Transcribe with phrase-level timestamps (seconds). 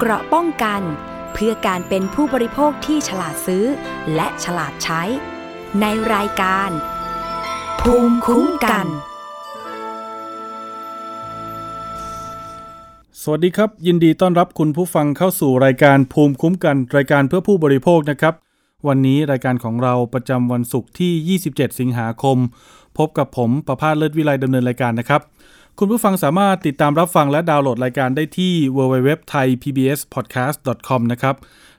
[0.00, 0.82] เกราะป้องกัน
[1.32, 3.64] เพื่อการเป็นผู้บริโภคที่ฉลาดซื้อ
[4.14, 5.02] และฉลาดใช้
[5.80, 6.70] ในรายการ
[7.80, 8.86] ภูมิคุ้มกัน
[13.22, 18.34] สวัสดีครับ ยินดีต้อนรับคุณผู้ฟังเข้าสู่รายการภูมิคุ้มกัน รายการเพื่อผู้บริโภคนะครับ
[18.88, 22.38] วันนี้รายการของเราประจำวันศุกร์ที่ 27 สิงหาคม
[22.98, 25.22] พบกับผมประพาสเลิศวิไลดำเนินรายการนะครับ
[25.80, 31.36] คุณผู้ฟังสามารถติดตามรับฟังและดาวน์โหลดรายการได้ที่ www.thaipbspodcast.com นะครับ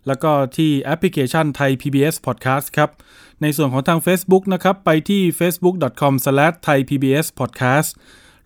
[0.07, 2.89] แล้วก็ที่แอปพลิเคชัน Thai PBS Podcast ครับ
[3.41, 7.89] ในส่วนของทาง Facebook นะครับ ไปที่ facebook.com/thaipbspodcast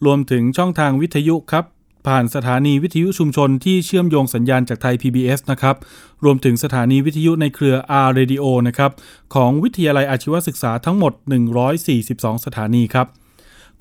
[0.06, 1.66] รวมถึงช่องทางวิทยุครับ
[2.08, 5.76] ผ่านสถานีวิทยุชุมชนที่เชื่อมโยงสัญญาณจากไทย PBS นะครับ
[6.24, 8.92] รวมถึงสถานีวิทยุในเครือ R Radio นะครับ
[9.36, 11.14] ของวิทยาลัยอาชีวศึกษาทั้งหมด
[11.80, 13.08] 142 สถานีครับ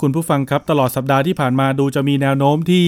[0.00, 2.84] คุณผู้ฟังครับตลอดสัปดาห์ที่ผ่านมาดูจะมีแนวโน้มที่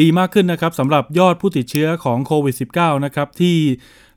[0.00, 3.56] ดีมากขึ้นนะครับสำหรับยอดผู้ติดเชื้อของโควิด -19 นะครับที่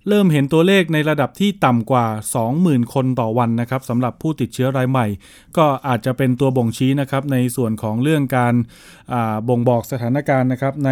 [0.08, 2.08] เริ่มเห็นตัวเลขในระดับที่ต่ำกว่า
[2.50, 5.08] 20,000 คนต่อวันนะครับสำหรับผู้ติดเชื้อรายใหม่
[5.58, 8.54] ก็อาจจะเป็นตัวบ่งชี้นะครับในส่วนของเรื่องการ
[9.50, 10.92] บ่งบอกสถานการณ์นะครับใน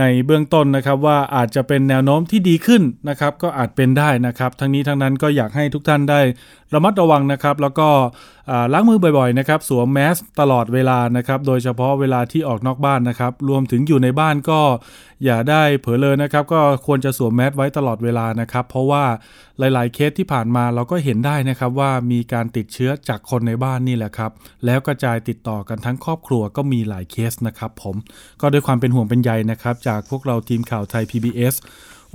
[0.00, 6.20] ในเบื้องต้นนะครับว่าอาจจะเป็นแนวโน้มที่ดีขึ้นนะครับ ก็อาจเป็นได้นะครับ ทั้งนี้ทั้งนั้นก็อยากให้ทุกท่านได้
[6.74, 7.88] ระมัดระวังนะครับ แล้วก็
[8.72, 14.60] ล้างมือบ่อยๆนะครับ สวมแมสตลอดเวลานะครับ โดยเฉพาะเวลาที่ออกนอกบ้านนะครับ รวมถึงอยู่ในบ้านก็
[15.24, 19.04] อย่าได้เผลอเลยนะครับ ก็ควรจะสวมแมสไว้ตลอดเวลานะครับ เพราะว่า
[19.58, 24.30] หลาย ๆ เคสที่ผ่านมาเราก็เห็นได้นะครับว่ามีการติดเชื้อจากคนในบ้านนี่แหละครับ
[24.66, 27.96] แล้วกระจายติดต่อกันทั้งครอบครัวก็มีหลายเคสนะครับ ผม
[28.40, 31.54] ก็ด้วยความเป็นห่วงเป็นใยนะครับ จากพวกเราทีมข่าวไทย PBS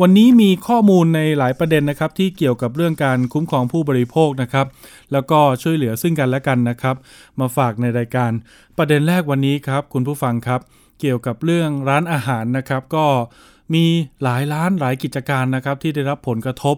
[0.02, 4.68] วันนี้มีข้อมูลในหลายประเด็นนะครับที่เกี่ยวกับเรื่องการคุ้มครองผู้บริโภคนะครับ
[5.12, 6.96] แล้วก็ช่วยเหลือซึ่งกันและกันนะครับ
[7.40, 8.32] มาฝากในรายการ
[8.78, 10.62] ประเด็นแรกวันนี้ครับ คุณผู้ฟังครับ
[11.00, 13.06] เกี่ยวกับเรื่องร้านอาหารนะครับ ก็
[13.74, 13.86] มี
[14.24, 16.76] หลายร้านหลายกิจการนะครับที่ได้รับผลกระทบ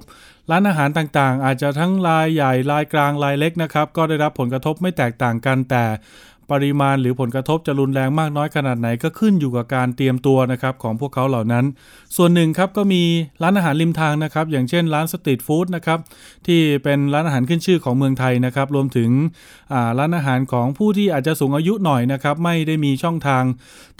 [0.51, 5.83] ร้านอาหารต่างๆ อาจจะทั้งรายใหญ่รายกลางรายเล็กนะครับ ก็ได้รับผลกระทบไม่แตกต่างกันแต่
[6.51, 11.65] ปริมาณหรือผลกระทบจะรุนแรงมากน้อยขนาดไหนก็ขึ้นอยู่กับการเตรียมตัวนะครับของพวกเขาเหล่านั้น
[12.17, 13.03] ส่วนหนึ่งครับก็มี
[13.43, 15.99] ร้านอาหารริมทางนะครับ อย่างเช่นร้านสตรีทฟู้ดนะครับ
[16.47, 19.09] ที่เป็นร้านอาหารขึ้นชื่อของเมืองไทยนะครับ รวมถึง
[19.99, 23.43] ร้านอาหารของผู้ที่อาจจะสูงอายุหน่อยนะครับ ไม่ได้มีช่องทาง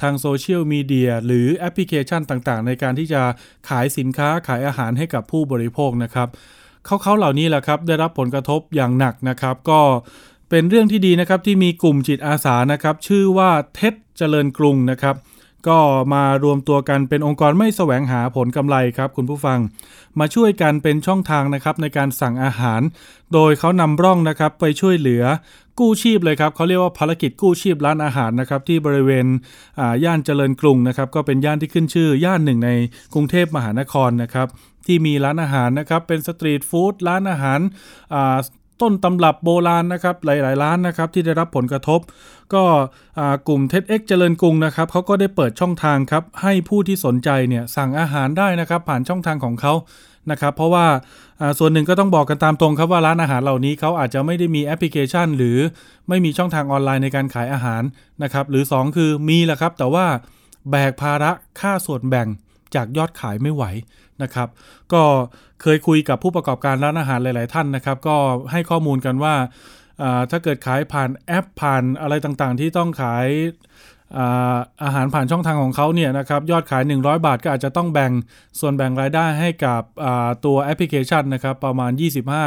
[0.02, 3.22] ทางโซเชียลมีเดียหรือแอปพลิเคชันต่างๆ ในการที่จะ
[3.70, 6.30] ขายสินค้าขายอาหารให้กับผู้บริโภคนะครับ
[6.86, 9.80] เขาเขาเหล่านี้แหละครับได้รับผลกระทบอย่างหนักนะครับ ก็
[10.50, 15.16] เป็นเรื่องที่ดีนะครับที่มีกลุ่มจิตอาสานะครับ ชื่อว่าเท็ดเจริญกรุงนะครับ
[15.68, 15.80] ก็
[16.14, 19.60] มารวมตัวกันเป็นองค์กรไม่แสวงหาผลกำไรครับคุณผู้ฟัง
[20.20, 22.82] มาช่วยกันเป็นช่องทางนะครับในการสั่งอาหาร
[23.34, 25.24] โดยเขานำร่องนะครับไปช่วยเหลือ
[25.80, 29.26] กู้ชีพเลยครับเขาเรียกว่าภารกิจกู้ชีพร้านอาหารนะครับที่บริเวณ
[30.04, 32.70] ย่านเจริญกรุงนะครับก็เป็นย่านที่ขึ้นชื่อย่านหนึ่งใน
[33.14, 34.48] กรุงเทพมหานครนะครับ
[34.86, 37.60] ที่มีร้านอาหารนะครับเป็นสตรีทฟู้ดร้านอาหาร
[38.82, 42.00] ต้นตำรับโบราณนะครับหลาย ๆ ร้านนะครับที่ได้รับผลกระทบ
[42.54, 42.64] ก็
[43.48, 49.74] กลุ่ม TEDxCharoenkrung นะครับเขาก็ได้เปิดช่องทางครับให้ผู้ที่สนใจเนี่ยสั่งอาหารได้นะครับผ่านช่องทางของเขา
[50.32, 50.86] นะครับเพราะว่า
[51.60, 55.58] ส่วนหนึ่งก็ต้องบอกกันตามตรงครับว่าร้านอาหารเหล่านี้เขาอาจจะไม่ได้มีแอปพลิเคชัน หรือ
[56.10, 57.84] ไม่มีช่องทางออนไลน์ในการขายอาหาร
[58.24, 60.06] นะครับหรือ 2 คือมีแหละครับ แต่ว่า
[60.72, 62.28] แบกภาระค่าส่วนแบ่ง
[62.76, 63.64] จากยอดขายไม่ไหว
[64.24, 64.48] นะครับ
[64.94, 65.02] ก็
[65.62, 68.16] เคยคุยกับผู้ประกอบการร้านอาหารหลาย ๆ ท่านนะครับ ก็
[68.52, 69.36] ให้ข้อมูลกันว่า
[70.32, 73.28] ถ้าเกิดขายผ่านแอปผ่านอะไรต่างๆ ที่ต้องขาย
[74.84, 78.12] อาหารผ่านช่องทางของเขาเนี่ยนะครับยอดขาย 100 บาทก็อาจจะต้องแบ่ง
[78.60, 79.82] ส่วนแบ่งรายได้ให้กับ
[80.46, 81.92] ตัวแอปพลิเคชันนะครับประมาณ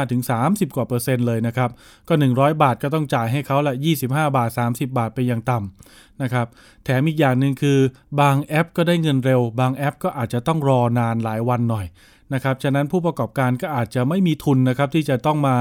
[0.09, 1.69] 25-30 กว่าเปอร์เซ็นต์เลยนะครับ
[2.07, 3.73] ก็ 100 บาทก็ต้องจ่ายให้เขาละ
[4.05, 6.47] 25 บาท 30 บาทไปยังต่ำนะครับ
[6.83, 7.79] แถมอีกอย่างหนึ่งคือ
[8.19, 11.85] บางแอปก็ได้เงินเร็ว บางแอปก็อาจจะต้องรอนานหลายวันหน่อย
[12.33, 15.55] นะครับฉะนั้นผู้ประกอบการก็อาจจะไม่มีทุนนะครับที่จะต้องมา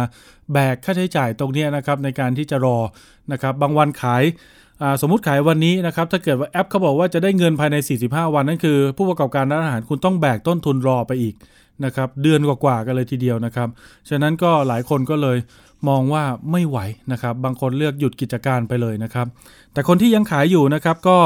[0.52, 2.78] แบกค่าใช้จ่ายตรงนี้นะครับในการที่จะรอ
[3.32, 4.22] นะครับบางวันขาย
[5.00, 7.76] สมมุติขายวันนี้นะครับถ้าเกิดว่าแอปเขาบอกว่าจะได้เงินภายใน
[8.06, 11.34] 45 วันนั่นคือ ผู้ประกอบการร้านอาหารคุณต้องแบกต้นทุนรอไปอีก
[11.84, 13.68] นะครับเดือนกว่าๆกันเลยทีเดียวนะครับ
[14.08, 15.38] ฉะนั้นก็หลายคนก็เลย
[15.88, 16.78] มองว่าไม่ไหว
[17.12, 19.26] นะครับ บางคนเลือกหยุดกิจการไปเลยนะครับ
[19.72, 21.18] แต่คนที่ยังขายอยู่นะครับก็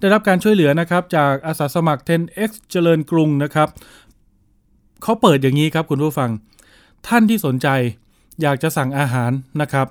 [0.00, 3.68] ได้รับการช่วยเหลือนะครับจากอาสาสมัคร 10x เจริญกรุงนะครับ
[5.02, 6.30] เขาเปิดอย่างนี้ครับคุณผู้ฟัง
[7.08, 7.68] ท่านที่สนใจ
[8.42, 9.30] อยากจะสั่งอาหาร
[9.62, 9.86] นะครับ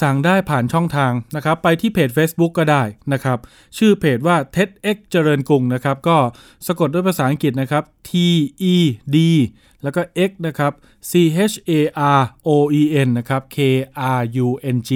[0.00, 2.82] สั่งได้ผ่านช่องทางนะครับ ไปที่เพจ Facebook ก็ได้
[3.12, 3.38] นะครับ
[3.78, 6.16] ชื่อเพจว่า TEDx เจริญกรุงนะครับ ก็
[6.66, 8.10] สะกดด้วยภาษาอังกฤษนะครับ T
[8.72, 8.74] E
[9.14, 9.16] D
[9.82, 10.72] แล้วก็ X นะครับ
[11.10, 11.12] C
[11.52, 11.72] H A
[12.18, 12.50] R O
[12.80, 13.58] E N นะครับ K
[14.18, 14.90] R U N G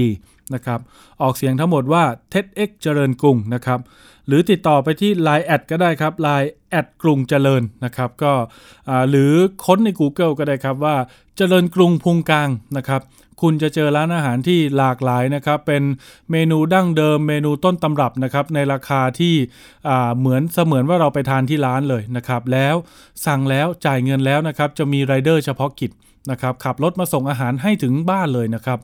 [0.55, 0.81] นะครับ
[1.23, 3.81] ออกเสียงทั้งหมดว่า TEDx เจริญกรุงนะครับ
[4.27, 8.33] หรือติดต่อไปที่ Line แอดก็ได้ครับ Line แอดกรุงเจริญนะครับ ก็
[9.11, 9.33] หรือ
[9.65, 10.97] ค้นใน Google ก็ได้ครับว่า
[11.37, 13.03] เจริญกรุงพุงกลางนะครับ
[13.43, 15.83] คุณจะเจอร้านอาหารที่หลากหลายนะครับ เป็น
[16.31, 19.35] เมนูดั้งเดิม เมนูต้นตำรับนะครับในราคาที่
[20.19, 22.75] เหมือนเสมือนว่าเราไปทานที่ร้านเลยนะครับ แล้ว
[23.27, 25.91] สั่งแล้วจ่ายเงินแล้วนะครับ จะมีไรเดอร์เฉพาะกิจ
[26.31, 28.79] นะครับขับรถมาส่งอาหารให้ถึงบ้านเลยนะครับ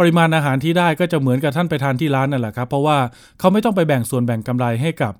[0.00, 2.98] ปริมาณอาหารที่ได้ก็จะเหมือนกับท่านไปทานที่ร้านนั่นแหละครับ เพราะว่า
[3.38, 5.14] เขาไม่ต้องไปแบ่งส่วนแบ่งกำไรให้กับ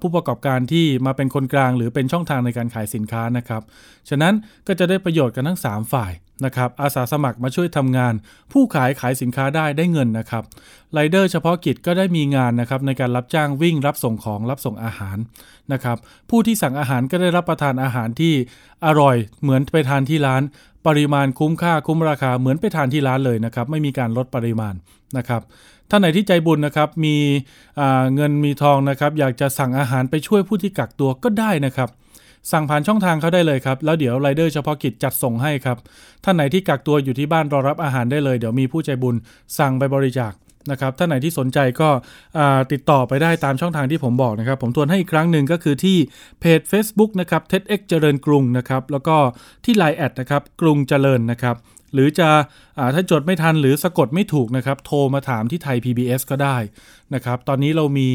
[0.00, 3.62] ผู้ประกอบการที่มาเป็นคนกลาง หรือเป็นช่องทางในการขายสินค้านะครับ
[4.08, 4.34] ฉะนั้น
[4.66, 6.12] ก็จะได้ประโยชน์กันทั้ง 3 ฝ่าย
[6.44, 8.14] นะครับอาสาสมัครมาช่วยทำงาน
[8.52, 10.44] ผู้ขายขายสินค้าได้ได้เงินนะครับ
[10.92, 15.16] ไรเดอร์เฉพาะกิจก็ได้มีงานนะครับในการรับจ้างวิ่งรับส่งของรับส่งอาหาร
[15.72, 15.96] นะครับ
[16.30, 18.34] ผู้ที่สั่งอาหารก็ได้รับประทานอาหารที่
[18.86, 20.44] อร่อยเหมือนไปทานที่ร้าน
[20.88, 24.74] ปริมาณคุ้มค่าคุ้มราคาเหมือนไปทานที่ร้านเลยนะครับไม่มีการลดปริมาณ
[25.18, 25.42] นะครับ
[25.90, 27.16] ท่านไหนที่ใจบุญนะครับมี
[28.14, 31.88] เงินมีทองนะครับอยากจะสั่งอาหารไปช่วยผู้ที่กักตัวก็ได้นะครับ
[32.52, 35.78] สั่งผ่านช่องทางเขาได้เลยครับ แล้วเดี๋ยวไรเดอร์เฉพาะกิจจัดส่งให้ครับ
[36.24, 39.16] ท่านไหนที่กักตัวอยู่ที่บ้านรอรับอาหารได้เลย เดี๋ยวมีผู้ใจบุญ
[39.58, 40.32] สั่งไปบริจาค
[40.70, 41.88] นะครับท่านไหนที่สนใจก็
[42.72, 45.96] ติดต่อไปได้ตามช่องทางที่ผมบอกนะครับ ผมทวนให้อีกครั้งหนึ่งก็คือที่
[46.40, 49.16] เพจ Facebook นะครับ TEDx เจริญกรุงนะครับแล้วก็
[49.64, 51.56] ที่ Line แอดนะครับกรุงเจริญนะครับ
[51.94, 52.28] หรือจะ
[52.94, 56.56] ถ้าจดไม่ทันหรือสะกดไม่ถูกนะครับ โทรมาถามที่ไทย PBS ก็ได้
[57.14, 58.10] นะครับ ตอนนี้เรามี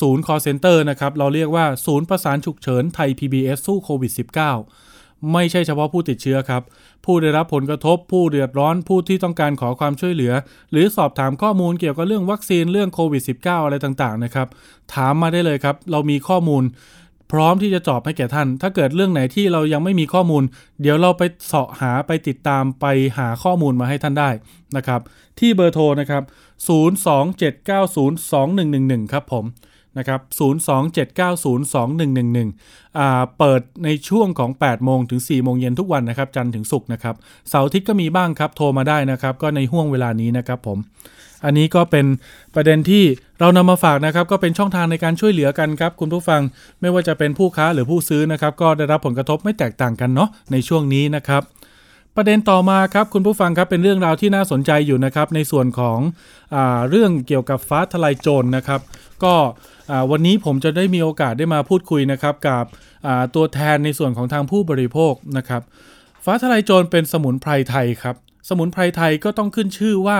[0.00, 6.62] ศูนย์ call center นะครับ เราเรียกว่าศูนย์ประสานฉุกเฉินไทย PBS สู้โควิด -19 ไม่ใช่เฉพาะผู้ติดเชื้อครับ
[7.04, 10.32] ผู้ได้รับผลกระทบ ผู้เดือดร้อน ผู้ที่ต้องการขอความช่วยเหลือ
[10.72, 14.48] หรือสอบถามข้อมูลเกี่ยวกับเรื่องวัคซีนเรื่องโควิด -19 อะไรต่างๆนะครับ
[14.94, 16.62] ถามมาได้เลยครับ เรามีข้อมูล
[17.30, 20.44] พร้อมที่จะตอบให้แก่ท่าน ถ้าเกิดเรื่องไหนที่เรายังไม่มีข้อมูล
[20.80, 22.86] เดี๋ยวเราไปเสาะหาไปติดตามไป
[23.18, 24.30] หาข้อมูลมาให้ท่านได้
[24.76, 25.00] นะครับ
[25.38, 26.22] ที่เบอร์โทรนะครับ
[26.68, 29.44] 027902111 ครับผม
[29.98, 30.20] นะครับ
[31.20, 37.14] 027902111อ่า เปิดในช่วงของ 8 โมงถึง 4 โมงเย็นทุกวันนะครับ จันทร์ถึงศุกร์นะครับ
[37.48, 40.78] เสาร์อาทิตย์ก็มีบ้างครับ โทรมาได้นะครับ ก็ในห่วงเวลานี้นะครับผม
[41.44, 42.06] อันนี้ก็เป็น
[42.54, 43.04] ประเด็นที่
[43.40, 46.40] เรานำมาฝากนะครับ ก็เป็นช่องทางในการช่วยเหลือกันครับคุณผู้ฟัง
[46.80, 51.42] ไม่ว่าจะเป็นผู้ค้าหรือผู้ซื้อนะครับ ก็ได้รับผลกระทบไม่แตกต่างกันเนาะในช่วงนี้นะครับ
[52.16, 55.98] ประเด็นต่อมาครับคุณผู้ฟังครับเป็นเรื่องราวที่น่าสนใจอยู่นะครับในส่วนของ
[56.54, 56.56] อ
[56.90, 58.80] เรื่องเกี่ยวกับฟ้าทลายโจรนนะครับ
[59.24, 59.34] ก็
[60.10, 62.64] วันนี้ผมจะได้มีโอกาสได้มาพูดคุยนะครับกับ
[63.34, 65.62] ตัวแทนในส่วนของทางผู้บริโภคนะครับ
[66.24, 68.16] ฟ้าทลายโจรเป็นสมุนไพรไทยครับ
[68.48, 70.18] สมุนไพรไทยก็ต้องขึ้นชื่อว่า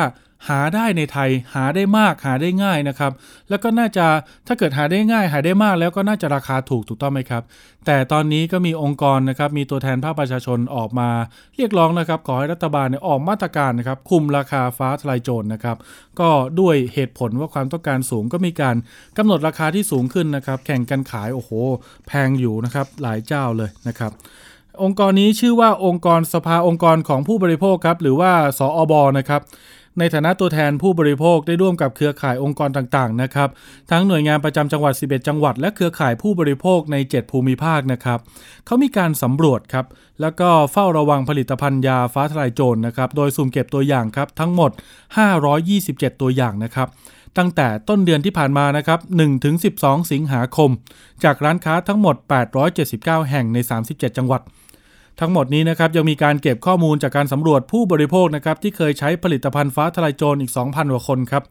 [0.48, 3.12] หาได้ในไทยหาได้มากหาได้ง่ายนะครับ
[3.48, 4.06] แล้วก็น่าจะ
[4.46, 7.42] ถ้าเกิดหาได้ง่าย หาได้มากแล้วก็น่าจะราคาถูกถูกต้องไหมครับ
[7.86, 11.08] แต่ตอนนี้ก็มีองค์กรนะครับมีตัวแทนภาคประชาชนออกมา
[11.56, 15.76] เรียกร้องนะครับขอให้รัฐบาลเนี่ยออกมาตรการนะครับคุมราคาฟ้าทลายโจรนะครับ
[16.20, 18.76] ก็ด้วยเหตุผลว่าความต้องการสูงก็มีการ
[19.18, 21.50] กำหนดราคาที่สูงขึ้นนะครับ แข่งกันขายโอ้โห
[22.06, 24.12] แพงอยู่นะครับหลายเจ้าเลยนะครับ
[24.82, 29.40] องค์กรนี้ชื่อว่าองค์กรสภาองค์กรของผู้บริโภคครับหรือว่าสออบนะครับ
[29.98, 33.48] ในฐานะตัวแทนผู้บริโภคได้ร่วมกับเครือข่ายองค์กรต่างๆนะครับ
[33.90, 38.18] ทั้งหน่วยงานประจำจังหวัด 11 จังหวัด และเครือข่ายผู้บริโภคใน 7 ภูมิภาคนะครับ
[38.66, 39.86] เขามีการสำรวจครับ
[40.20, 44.70] แล้วก็เฝ้าระวังผลิตภัณฑ์ยาฟ้าทลายโจรนะครับโดยสุ่มเก็บตัวอย่างครับทั้งหมด
[45.46, 46.88] 527 ตัวอย่างนะครับ
[47.38, 49.00] ตั้งแต่ต้นเดือนที่ผ่านมานะครับ
[49.56, 50.70] 1-12 สิงหาคม
[51.24, 52.16] จากร้านค้าทั้งหมด
[52.72, 53.58] 879 แห่งใน
[53.88, 54.42] 37 จังหวัด
[55.20, 61.42] ทั้งหมดนี้นะครับยังมีการเก็บข้อมูลจากการสำรวจผู้บริโภคนะครับที่เคยใช้ผลิตภัณฑ์ฟ้าทลายโจรอีก 2,000กว่าคนครับ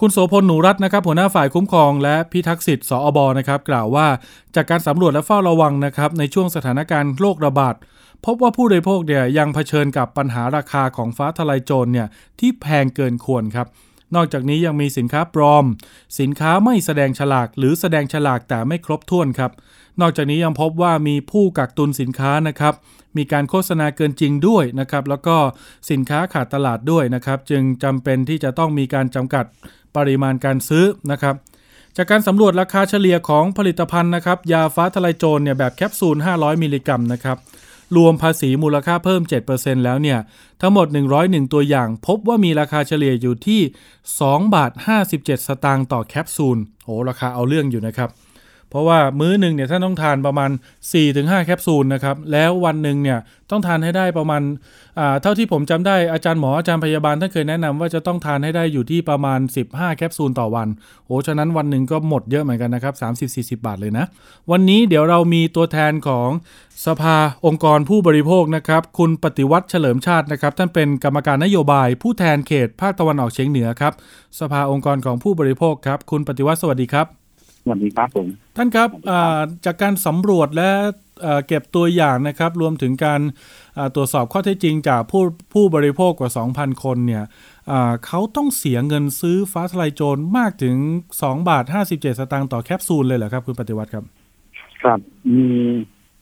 [0.00, 4.06] คุณโสพลหนูรัตน์นะครับหัวหน้าฝ่ายคุ้มครองและพิทักษ์สิทธิ์สอบนะครับกล่าวว่า
[4.54, 7.74] จากการสำรวจและเฝ้าระวังนะครับในช่วงสถานการณ์โรคระบาด
[8.24, 12.08] พบว่าผู้บริโภคเนี่ยยังเผชิญกับปัญหาราคาของฟ้าทลายโจรเนี่ย
[12.40, 13.66] ที่แพงเกินควรครับ
[14.14, 15.64] นอกจากนี้ยังมีสินค้าปลอม
[16.20, 19.50] สินค้าไม่แสดงฉลากหรือแสดงฉลากแต่ไม่ครบถ้วนครับ
[20.00, 22.74] นอกจากนี้ยังพบว่ามีผู้กักตุนสินค้านะครับ
[23.16, 25.36] มีการโฆษณาเกินจริงด้วยนะครับ แล้วก็
[25.90, 29.44] สินค้าขาดตลาดด้วยนะครับ จึงจำเป็นที่จะต้องมีการจำกัด
[29.96, 31.34] ปริมาณการซื้อนะครับ
[31.96, 37.38] จากการสำรวจราคาเฉลี่ยของผลิตภัณฑ์นะครับ ยาฟ้าทลายโจรเนี่ยแบบแคปซูล 500 มิลลิกรัมนะครับ
[37.96, 39.22] รวมภาษีมูลค่าเพิ่ม
[39.52, 40.18] 7%แล้วเนี่ย
[40.60, 40.86] ทั้งหมด
[41.20, 43.60] 101 ตัวอย่าง พบว่ามีราคาเฉลี่ยอยู่ที่
[44.08, 44.72] 2 บาท
[45.10, 48.10] 57 สตางค์ต่อแคปซูลโอ้ราคาเอาเรื่องอยู่นะครับ
[48.72, 50.50] เพราะว่ามื้อหนึ่งเนี่ยท่านต้องทานประมาณ
[50.98, 53.18] 4-5 แคปซูลนะครับ แล้ววันหนึ่งเนี่ย
[53.50, 54.42] ต้องทานให้ได้ประมาณ
[55.22, 60.68] เท่าที่ผมจำได้อาจารย์หมออาจารย์พยาบาลท่านเคยแนะนำว่าจะต้องทานให้ได้อยู่ที่ประมาณ 15 แคปซูลต่อวัน
[61.06, 62.94] โอ้ฉะนั้นวันหนึ่งก็หมดเยอะเหมือนกันนะครับ
[63.30, 64.04] 30-40 บาทเลยนะ
[64.50, 66.28] วันนี้เดี๋ยวเรามีตัวแทนของ
[66.86, 73.92] สภาองค์กรผู้บริโภคนะครับคุณปฏิวัติเฉลิมชาตินะครับท่านเป็นกรรมการนโยบาย ผู้แทนเขตภาคตะวันออกเฉียงเหนือครับ
[74.40, 77.21] สภาองค์กรของผู้บริโภคครับ คุณปฏิวัติสวัสดีครับ
[77.62, 78.26] สวัสดีครับผม
[78.56, 78.88] ท่านครับ
[79.64, 80.70] จากการสำรวจและ
[81.46, 83.20] เก็บตัวอย่างนะครับ รวมถึงการ
[83.94, 87.24] ตรวจสอบข้อเท็จจริงจากผู้ผู้บริโภคกว่า 2,000 คนเนี่ย
[88.06, 90.76] เขาต้องเสียเงินซื้อฟ้าทลายโจรมากถึง
[91.12, 94.04] 2 บาท 57 สตางค์ต่อแคปซูลเลยเหรอครับคุณปฏิวัติครับ
[94.82, 94.98] ครับ
[95.34, 95.46] มี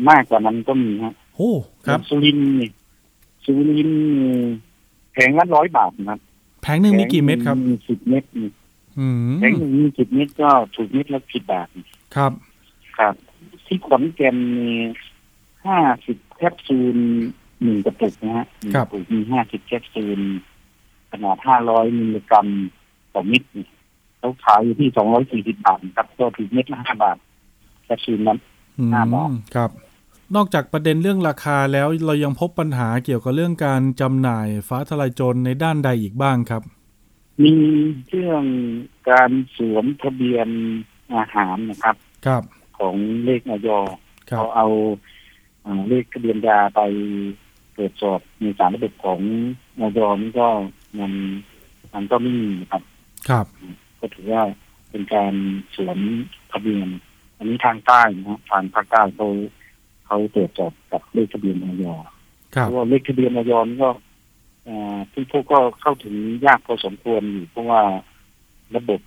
[0.09, 1.53] มากกว่านั้นก็มีครับโอ้
[1.87, 2.71] ครับสุรินนี่
[3.45, 3.91] สุริน
[5.13, 6.19] แผงละร้อยบาทครับ
[6.63, 8.25] แผงหนึ่งมีกี่เม็ดครับมีสิบเม็ด
[9.41, 11.69] แผงหนึ่งมีสิบเม็ดก็ถูกเม็ดละสิบบาท
[12.17, 12.33] ครับ
[12.99, 13.15] ครับ
[13.67, 14.71] ที่ขอนแก่นมี
[15.67, 16.97] ห้าสิบแคปซูล
[17.63, 20.21] หนึ่งกระปุกนะฮะกระปุกมีห้าสิบแคปซูล
[21.11, 22.47] ขนาดห้าร้อยมิลลิกรัม
[23.15, 23.43] ต่อเม็ด
[24.19, 27.17] เขาขายอยู่ที่สองร้อยสี่สิบบาทครับก็ถูกเม็ดละห้าบาท
[27.85, 28.39] แคปซูลนั้น
[28.95, 29.71] ห้าบาทครับ
[30.37, 36.63] นอกจากประเด็นเรื่องราคาแล้วเรายังพบปัญหาเกี่ยวกับเรื่องการจำหน่ายฟ้าทลายโจรในด้านใดอีกบ้างครับ
[37.45, 37.55] มี
[38.09, 38.45] เรื่อง
[39.11, 40.49] การสวมทะเบียน
[41.17, 42.43] อาหารนะครับ ครับ
[42.79, 42.95] ของ
[43.25, 43.69] เลขออย
[44.37, 44.67] เขาเอา
[45.89, 46.81] เลขทะเบียนยาไป
[47.77, 49.21] ตรวจสอบในสารระบบของ
[49.79, 50.49] ออยนี่ก็
[50.99, 51.13] มัน
[51.95, 52.83] มันก็ไม่มีครับ
[53.29, 53.47] ครับ
[54.01, 54.43] ก็ถือว่า
[54.91, 55.35] เป็นการ
[55.77, 55.99] สวม
[56.53, 56.89] ทะเบียน
[57.39, 59.29] อันนี้ทางใต้นะทางภาคใต้เขา
[60.07, 61.85] เขาตรวจสอบกับเลขทะเบียนออย
[62.51, 63.91] เพราะว่าเลขทะเบียนออยนี่ก็
[65.13, 66.15] ผู้พวกก็เข้าถึง
[66.47, 67.83] ยากพอสมควรอยู่เพราะว่า
[68.77, 69.01] ระบบ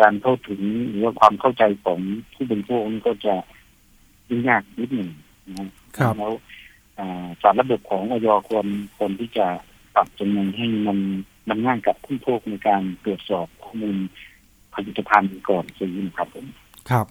[0.00, 1.98] การเข้าถึงหรือว่าความเข้าใจของ
[2.34, 3.34] ผู้บริโภคนี่ก็จะ
[4.28, 5.10] ยุ่งยากนิดหนึ่ง
[5.58, 6.32] นะครับแล้ว
[7.42, 9.46] สารระบบของออยควรควรที่จะ
[9.94, 10.98] ปรับจำนวนให้มัน
[11.48, 13.96] มันง่ายกับผู้พวกในการตรวจสอบข้อมูล
[14.74, 16.46] ผลิตภัณฑ์ก่อนซื้อนะครับผม
[16.90, 17.06] ครับ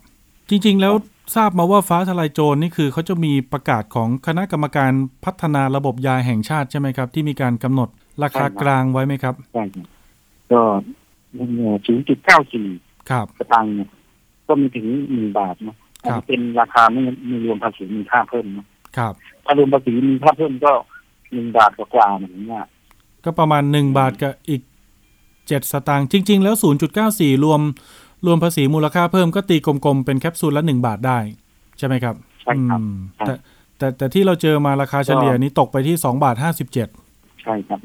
[0.50, 0.94] จริง ๆ แล้ว
[1.36, 4.92] ทราบมาว่าฟ้าทลายโจรนี่คือเขาจะมีประกาศของคณะกรรมการ
[5.26, 7.90] พัฒนาระบบยาแห่งชาติใช่ไหมครับ ที่มีการกำหนด
[8.24, 9.64] ราคากลางไว้ไหมครับใช่
[10.52, 10.62] ก็
[11.86, 12.68] ศูนย์จุดเก้าสี่
[13.40, 13.72] สตางค์
[14.48, 15.76] ก็มีถึงหนึ่งบาทนะ
[16.28, 18.66] เป็นราคาไม่ไม่รวมภาษีมีค่าเพิ่มนะ
[18.98, 19.14] ครับ
[19.46, 20.74] ถ้ารวมภาษีมีค่าเพิ่มก็
[21.34, 22.68] หนึ่งบาทกว่าเหมือนกัน
[23.24, 24.62] ก็ประมาณหนึ่งบาทกับอีก
[25.48, 27.62] เจ็ดสตางค์จริง ๆ แล้วศูนย์จุดเก้าสี่รวม
[28.26, 31.20] รวมภาษีมูลค่าเพิ่มก็ตีกลมๆ เป็นแคปซูลละหนึ่งบาทได้
[31.78, 32.80] ใช่ไหมครับ ใช่ครับ
[33.26, 33.34] แต่
[33.78, 36.88] แต่แต่ที่เราเจอมาราคาเฉลี่ยนี้ตกไปที่สองบาทห้าสิบเจ็ด
[37.44, 37.80] ใช่ครับ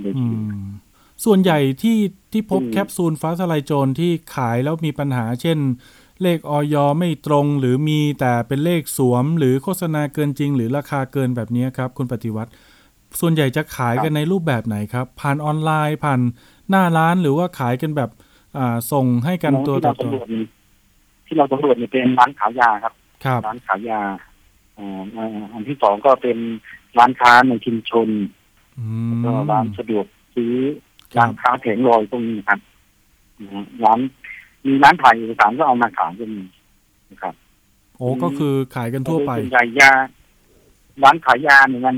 [1.25, 1.99] ส่วนใหญ่ที่
[2.33, 5.59] ที่พบแคปซูลฟ้าสลายโจรที่ขายแล้วมีปัญหา เช่น
[6.23, 12.51] เลขออยไม่ตรงหรือมีแต่เป็นเลขสวม หรือโฆษณาเกินจริง หรือราคาเกินแบบนี้ครับ คุณปฏิวัติ
[13.21, 16.21] ส่วนใหญ่จะขายกันในรูปแบบไหนครับ ผ่านออนไลน์ผ่าน
[16.71, 18.11] หน้าร้านหรือว่าขายกันแบบ
[18.59, 20.13] อ่า ส่งให้กันตัวต่อตัว
[21.27, 24.01] ที่เราสำรวจเนี่ยเป็นร้านขายยาครับครับร้านขายยา
[24.79, 25.01] อ่า
[25.53, 26.39] อันที่สองก็เป็น
[26.99, 28.09] ร้านค้าในชุมชน
[29.25, 30.53] ก็ร้านสะดวกซื้อ
[31.19, 32.61] ร้านค้าแผงลอยตรงนี้ครับ
[33.85, 34.01] ร้าน
[34.67, 36.43] มีร้านขายเอกสารก็เอามาขายก็มี
[37.11, 37.35] นะครับ
[37.97, 39.93] โอ้ก็คือขายกันทั่วไปใหญ่ยา
[41.03, 41.97] ร้านขายยาเนี่ยมัน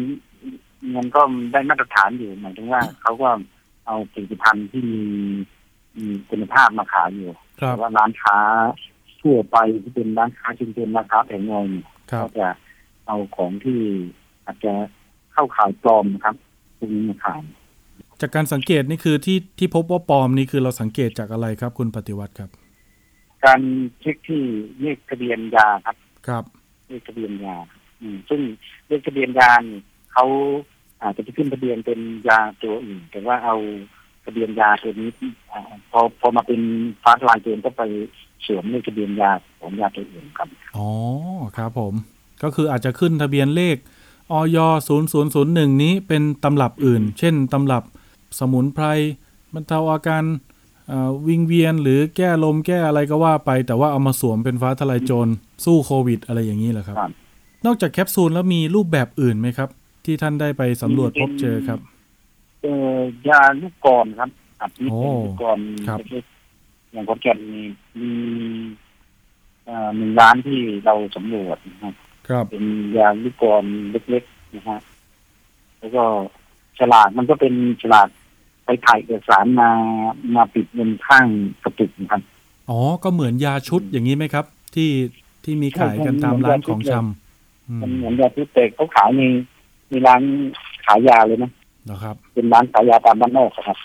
[0.97, 1.21] มันก็
[1.52, 3.29] ได้มาตรฐานอยู่หมายถึงว่าเขาก็
[3.87, 5.02] เอาผลิตภัณฑ์ที่มี
[6.00, 8.38] มีคุณภาพมาขายอยู่แต่ว่าร้านค้า
[9.23, 11.87] ทั่วไปที่เป็นร้านค้าชุมชนราคาแผงลอยเนี่ย
[12.23, 12.49] ก็จะ
[13.07, 13.80] เอาของที่
[14.45, 14.73] อาจจะ
[15.33, 16.37] เข้าขายปลอมนะครับ
[16.78, 17.42] ตรงนี้มาขาย
[18.21, 22.50] จากการสังเกตนี่คือที่ที่พบว่าปลอมนี่คือเราสังเกตจากอะไรครับ คุณปฏิวัติครับ
[23.45, 23.61] การ
[24.00, 24.42] เช็คที่
[24.80, 25.97] เลขทะเบียนยาครับ
[26.28, 26.45] ครับ
[26.88, 27.57] เลขทะเบียนยา
[28.00, 28.40] อืม ซึ่ง
[28.88, 29.50] เลขทะเบียนยา
[30.12, 30.25] เขา
[31.02, 33.57] อาจจะขึ้นทะเบียนเป็นยาตัวอื่น แต่ว่าเอา
[34.25, 35.09] ทะเบียนยาตัวนี้
[35.91, 36.61] พอพอมาเป็น
[37.03, 37.83] ฟ้าทลายโจรก็ไป
[38.47, 40.89] สวมเลขทะเบียนยาของยาตัวอื่นครับอ๋อ
[41.57, 41.95] ครับผม
[42.43, 43.77] ก็คืออาจจะขึ้นทะเบียนเลข
[44.33, 44.59] ออย
[45.21, 47.85] 0001 นี้เป็นตำรับอื่น เช่นตำรับ
[48.39, 48.85] สมุนไพร
[49.55, 50.25] บรรเทาอาการ
[51.29, 55.29] วิงเวียนหรือแก้ลมแก้อะไรก็ว่าไป แต่ว่าเอามาสวมเป็นฟ้าทลายโจร
[55.65, 56.97] สู้โควิด อะไรอย่างนี้แหละครับ
[57.67, 59.69] นอกจากแคปซูลแล้วมีรูปแบบอื่นไหมครับ
[60.05, 61.79] ที่ท่านได้ไปสำรวจพบเจอครับ
[62.62, 62.97] เออ
[63.29, 65.59] ยาลูกกรครับอัดนี่เป็นลูกกร
[66.93, 67.62] อย่างคนแก่นมี
[67.99, 68.11] มี
[69.97, 71.95] หนึ่งร้านที่เราสำรวจนะครับ
[72.29, 72.64] ครับ เป็น
[72.97, 74.81] ยาลูกกรเล็กๆนะฮะ
[75.79, 76.05] แล้วก็
[76.79, 78.09] ฉลากมันก็เป็นฉลาก
[78.64, 79.71] ไปถ่ายเอกสารมา
[80.37, 81.26] มาปิดบนข้าง
[81.62, 82.23] กระปุกครับ
[82.71, 84.90] อ๋อ ก็เหมือนยาชุดอย่างนี้ไหมครับ ที่
[85.45, 89.23] ที่มีขายกันตามร้านของชำมันเหมือนยาพิษแต่เขาขายใน
[89.88, 90.23] ในร้าน
[90.85, 91.50] ขายยาเลยนะ
[91.90, 93.79] นะครับ เป็นร้านขายยาตามบ้านนอกครับ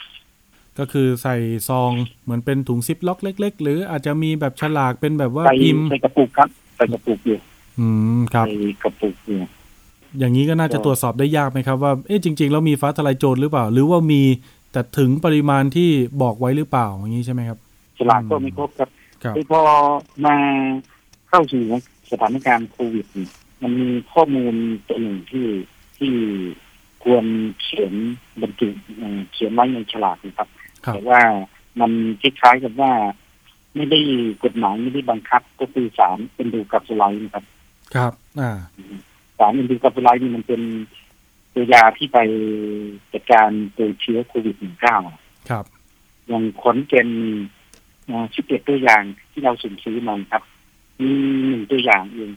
[0.80, 1.36] ก็คือใส่
[1.70, 1.92] ซอง
[2.24, 7.38] เหมือนเป็นถุงซิปล็อกเล็ก ๆ หรืออาจจะมีแบบฉลากเป็นแบบว่าพิมพ์ใส่กระปุกครับใส่กระปุกอยู่
[7.80, 9.40] อืมครับใส่กระปุกอยู่
[10.20, 14.22] อย่างนี้ก็น่าจะตรวจสอบได้ยากไหมครับว่าเอ๊ะจริง ๆ แล้วมีฟ้าทลายโจรหรือเปล่า หรือว่ามี
[14.72, 15.90] แต่ถึงปริมาณที่
[16.22, 17.58] บอกไว้หรือเปล่าอย่างนี้ใช่ไหมครับ
[17.98, 18.90] ฉลากก็ไม่ครบครับ
[19.36, 19.62] คือพอ
[20.26, 20.36] มา
[21.30, 21.64] เข้าสู่
[22.12, 23.06] สถานการณ์โควิด
[23.62, 24.56] มันมีข้อมูล
[24.88, 25.48] ตัวหนึ่งที่
[25.98, 26.14] ที่
[27.06, 27.26] ควร
[27.62, 27.94] เขียน
[28.42, 28.68] บรรจุ
[29.32, 30.50] เขียนไว้ในฉลากนะครับ
[30.94, 31.22] แต่ว่า
[31.80, 32.94] มันคล้ายๆกับว่า
[33.76, 34.00] ไม่ได้
[34.44, 37.46] กฎหมายไม่ได้บังคับ ก็คือสารเป็นดูกับสไลด์นะครับ
[37.96, 38.52] ครับ อ่า
[39.38, 40.62] สารอินดูกับไลนี่มันเป็น
[41.54, 42.20] ตัวยาที่ไป
[43.14, 44.56] จัดการตัวเชื้อโควิด
[45.02, 45.66] -19 ครับ
[46.28, 47.10] อย่างขนเจน
[48.34, 50.44] ชิปเอ็ดตัวอย่างที่เราสุ่มซื้อมันครับ
[51.02, 51.12] มี
[51.48, 52.32] หนึ่งตัวอย่างเอง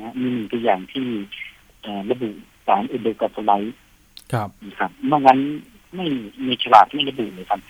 [0.00, 1.06] นะมีหนึ่งตัวอย่างที่
[2.10, 2.28] ระบุ
[2.66, 3.52] สารอินดูกับไล
[4.32, 5.38] ครับครับเมื่อนั้น
[5.96, 6.06] ไม่
[6.46, 7.60] มีฉลากไม่ระบุเลยครับ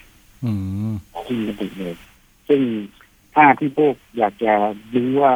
[0.44, 0.52] อื
[0.90, 1.94] มไม่ระบุเลย
[2.48, 2.60] ซึ่ง
[3.34, 4.52] ถ้าที่พวกอยากจะ
[4.94, 5.32] รู้ว่า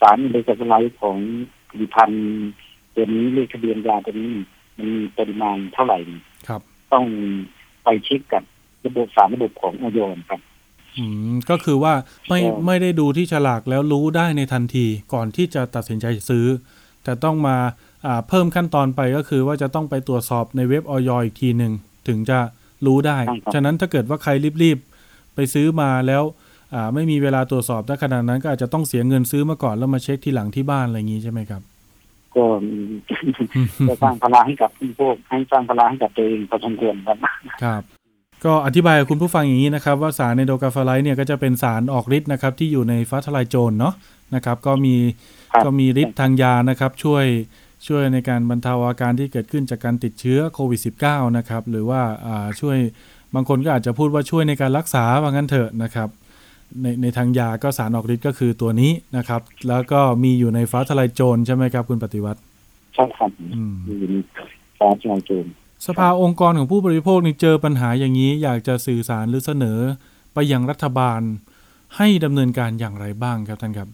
[0.00, 1.18] สารอินดูกับไลของ
[1.70, 2.50] ผลิตภัณฑ์
[2.94, 4.26] ตัวนี้เลขทะเบียนยาตัวนี้
[4.76, 5.98] มันมีปริมาณเท่าไหร่
[6.48, 6.60] ครับ
[6.92, 7.06] ต้อง
[7.84, 8.42] ไปเช็คกับ
[8.86, 10.40] ระบบสารระบบของออยครับ
[10.98, 11.94] อืมก็คือว่า
[12.28, 16.46] ไม่ไม่ได้ดูที่ฉลากแล้วรู้ได้ในทันทีก่อนที่จะตัดสินใจซื้อ
[17.04, 17.72] แต่ต้องมาอ่า
[18.28, 21.72] เพิ่มขั้นตอนไปก็คือว่าจะต้องไปตรวจสอบในเว็บออยอีกทีหนึ่ง
[22.08, 22.38] ถึงจะ
[22.86, 23.18] รู้ได้
[23.54, 24.30] ฉะนั้นถ้าเกิดว่าใคร
[24.62, 26.22] รีบๆไปซื้อมาแล้ว
[26.74, 31.62] อ่าไม่มีเวลาตรวจสอบถ้าขนาดนั้นก็อาจจะต้องเสียเงินซื้อมาก่อนแล้วมาเช็คทีหลังที่บ้านอะไรอย่างนี้ใช่ไหมครับ
[32.36, 32.44] ก็
[33.88, 37.18] จะสร้างพลังให้กับพวกให้สร้างพลังให้กับตัวเองพอสมควรครับ
[37.62, 37.82] ครับ
[38.44, 43.94] ก็อธิบายคุณผู้ฟังอย่างนี้นะครับ ว่าสารในโดกาฟาไลเนี่ยก็จะเป็นสารออกฤทธิ์นะครับที่อยู่ในฟ้าทลายโจรเนาะ
[44.34, 44.96] นะครับ ก็มี
[45.64, 47.24] ก็มีฤทธิ์ทางยานะครับ ช่วย
[47.86, 52.02] ช่วยในการบรรเทาอาการที่เกิดขึ้นจากการติดเชื้อโควิด -19 นะครับหรือว่า
[52.60, 52.78] ช่วย
[53.34, 56.08] บางคนก็อาจจะพูดว่าช่วยในการรักษาว่างั้นเถอะนะครับ
[56.82, 62.40] ในในทางยาก็สารออกฤทธิ์ก็คือตัวนี้นะครับ แล้วก็มีอยู่ในฟ้าทลายโจรใช่ไหมครับคุณปฏิวัติ
[62.94, 63.30] ใช่ครับ
[63.88, 64.16] มีอยู่ใน
[64.78, 65.44] ฟ้าทลายโจร
[65.86, 69.78] สภาองค์กรของผู้บริโภคนี่เจอปัญหาอย่างนี้ อยากจะสื่อสารหรือเสนอ
[70.34, 71.20] ไปยังรัฐบาล
[71.96, 73.88] ให้ดำเนินการอย่างไรบ้างครับท่านครับ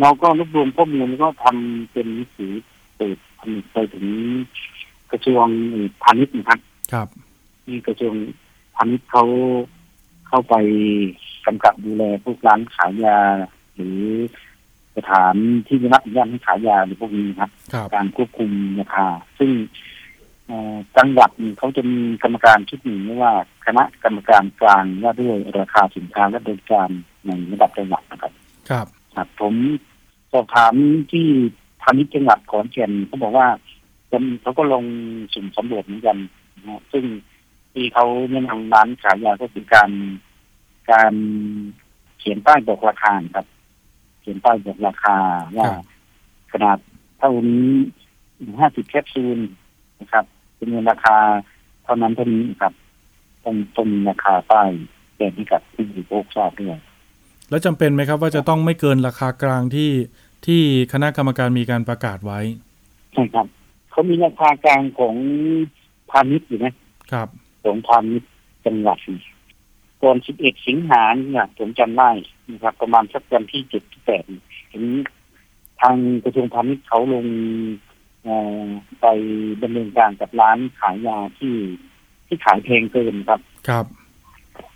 [0.00, 2.52] เราก็รวบรวมข้อมูลก็ทำเป็นหนังสือ
[3.00, 4.06] เปิดผลิตไปถึง
[5.10, 5.46] กระทรวง
[6.02, 6.60] พาณิชย์นะครับ
[6.92, 7.08] ครับ
[7.64, 8.14] ที่กระทรวง
[8.76, 9.24] พาณิชย์เขา
[10.28, 10.54] เข้าไป
[11.46, 13.18] กำกับดูแลพวกร้านขายยา
[13.74, 13.98] หรือ
[14.96, 15.34] สถาน
[15.66, 17.50] ที่ได้รับอนุญาตให้ขายยาหรือพวกนี้ครับ
[17.94, 19.08] การควบคุมราคา
[19.38, 19.50] ซึ่ง
[20.96, 23.32] จังหวัดเขาจะมีกรรมการชุดหนึ่งเรียกว่า
[23.66, 26.88] คณะกรรมการกลางว่าด้วยราคาสินค้าและบริการ
[27.26, 28.32] ในระดับจังหวัดนะครับ
[28.70, 29.54] ครับครับผม
[30.32, 30.74] สอบถาม
[31.12, 31.28] ที่
[31.82, 33.48] พาณิชย์จังหวัดขอนแก่นเขาบอกว่า
[34.42, 34.84] เขาก็ลง
[35.34, 36.16] สุ่มสำรวจเหมือนกัน
[36.68, 37.04] นะซึ่ง
[37.72, 39.90] ที่เขาแนะนำร้านขายยาก็คือการ
[40.90, 41.14] การ
[42.18, 43.46] เขียนป้ายบอกราคาครับ
[44.20, 45.16] เขียนป้ายบอกราคา
[45.58, 45.68] ว่า
[46.52, 46.78] ขนาด
[47.18, 47.66] เท่านี้
[48.60, 49.38] ห้าสิบแคปซูล
[50.00, 50.24] นะครับ
[50.56, 51.16] เป็นเงินราคา
[51.84, 52.72] เท่านั้นเท่านี้ครับ
[53.44, 54.70] ต้องต้องราคาป้าย
[55.16, 56.78] แจ้งให้กับผู้บริโภคทราบด้วย
[57.50, 59.90] แล้วจำเป็นไหมครับว่าจะต้องไม่เกินราคากลางที่
[60.46, 62.40] ที่คณะกรรมการมีการประกาศไว้
[63.12, 63.46] ใช่ครับ
[63.90, 65.16] เขามีราคากลางของ
[66.10, 66.74] พาณิชย์อยู่นะ
[67.12, 67.28] ครับ
[67.64, 68.30] ของพาณิชย์
[68.66, 68.98] จังหวัด
[70.02, 72.10] ก่อน 11 สิงหาเนี่ยผมจำได้
[72.52, 74.02] นะครับ ประมาณสักวันที่7ที่
[74.36, 74.84] 8ถึง
[75.80, 77.26] ทางกระทรวงพาณิชย์เขาลง
[79.00, 79.06] ไป
[79.62, 81.54] ดำเนินการกับร้านขายยาที่
[82.26, 83.84] ที่ขายแพงเกินครับ ครับ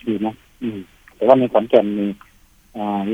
[0.07, 0.79] ดีนะอืม
[1.14, 2.11] แต่ว่าในขอนแก่นนี่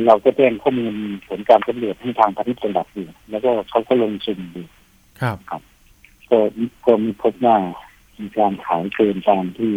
[0.06, 0.94] เราก็แจ้งข้อมูล
[1.28, 4.62] ผลการสำรวจให้ทางพาณิชย์จังหวัดอยู่แล้วก็เขาก็ลงชิมดู
[5.20, 5.62] ครับครับ
[6.30, 6.38] ก็
[6.86, 7.56] ก็มีพบว่า
[8.20, 9.72] มีการขายเกินตามที่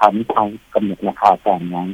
[0.00, 1.88] ทำเขากำหนดราคาตามนั้น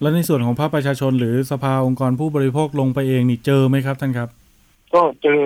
[0.00, 4.28] แล้วในส่วนของภาคประชาชนหรือสภาองค์กรผู้บริโภคลงไปเองนี่เจอไหมครับท่านครับ
[4.94, 5.40] ก็เจอ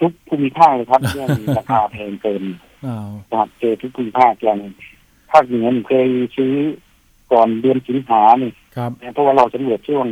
[0.00, 2.42] ทุกภูมิภาคเลยครับเรื่องราคาแพงเกิน
[3.32, 4.58] ครับเจอทุกภูมิภาคอย่าง
[5.30, 6.52] ภาคเหนือเคยซื้อ
[7.32, 10.06] ก่อนเดือนสิงหานี่ครับเพราะว่าเราสำรวจช่วง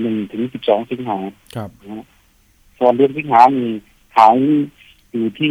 [0.00, 1.18] หนึ่งถึงสิบสองสิงหา
[1.56, 1.70] ครับ
[2.78, 3.68] ก่อนเดือนสิงหานี่
[4.16, 4.34] ขาย
[5.10, 5.50] อยู่ที่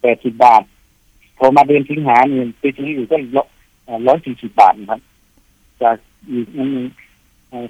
[0.00, 0.62] แปดสิบบาท
[1.38, 3.16] พอมาเดือนสิงหาเนี่ยไปซื้ออยู่ก็
[4.06, 5.00] ร้อยสี่สิบบาทครับ
[5.82, 5.96] จาก
[6.30, 6.70] อีกนึง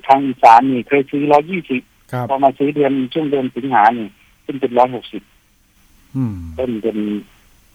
[0.06, 1.82] ทางอีสานนี่เคยซื้อร้อยยี่สิบ
[2.28, 4.06] พอมาซื้อเดือนช่วงเดือนสิงหานี่
[4.44, 5.22] ขึ้นเป็นร้อยหกสิบ
[6.58, 6.98] ต้นเป็น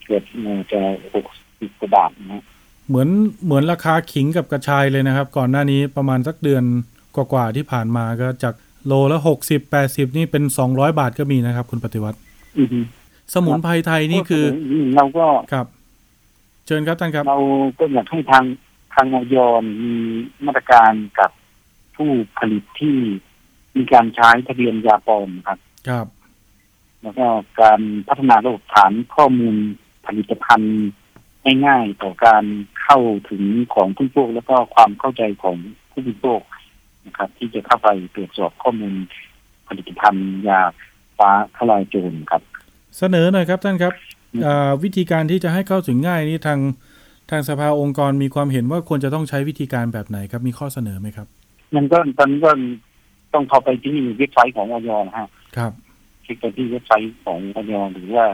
[0.05, 0.23] เกิด
[0.71, 0.81] จะ
[1.15, 1.25] หก
[1.59, 2.43] สิบกว่าบาทนะ
[2.89, 3.09] เหมือน
[3.45, 6.63] เหมือนราคาขิงกับกระชายเลยนะครับ ก่อนหน้านี้ประมาณสักเดือน
[7.17, 8.53] กว่าๆที่ผ่านมาก็จาก
[8.85, 12.17] โลละหกสิบแปดสิบนี่เป็นสองร้อยบาทก็มีนะครับ คุณปฏิวัติ
[12.59, 12.79] อือฮึ
[13.33, 14.45] สมุนไพรไทยนี่คือ
[14.95, 15.67] เราก็ครับ
[16.65, 17.39] เชิญครับท่านครับ เรา
[17.79, 18.43] ก็อยากให้ทาง
[18.93, 19.35] ทางออย
[19.81, 19.93] มี
[20.45, 21.31] มาตรการกับ
[21.95, 22.97] ผู้ผลิตที่
[23.77, 26.07] มีการใช้ทะเบียนยาปลอมครับ ครับ
[27.01, 27.27] แล้วก็
[27.61, 29.55] การพัฒนาระบบฐานข้อมูล
[30.05, 30.87] ผลิตภัณฑ์
[31.43, 32.43] ให้ง่ายต่อการ
[32.83, 32.99] เข้า
[33.29, 35.55] ถึงของผู้บริโภคแล้วก็ความเข้าใจของ
[35.91, 36.39] ผู้บริโภค
[37.07, 38.93] นะครับที่จะเข้าไปตรวจสอบข้อมูล
[39.67, 40.61] ผลิตภัณฑ์ยา
[41.17, 42.41] ฟ้าทลายโจรครับ
[42.97, 43.93] เสนอหน่อยครับท่านครับ
[44.45, 46.59] อ่าวิธีการที่จะให้เข้าถึงง่ายนี่ทาง
[47.31, 51.27] ทางสภาองค์กรมีความเห็นว่าควรจะต้องใช้วิธีการแบบไหนครับมีข้อเสนอไหมครับ
[51.75, 52.51] มันก็ตอนนี้ก็
[53.33, 54.89] ต้องเข้าไปที่เว็บไซต์ของอย.
[55.07, 55.71] นะฮะครับ
[56.25, 57.73] คลิกไปที่เว็บไซต์ของอย.
[57.93, 58.25] หรือว่า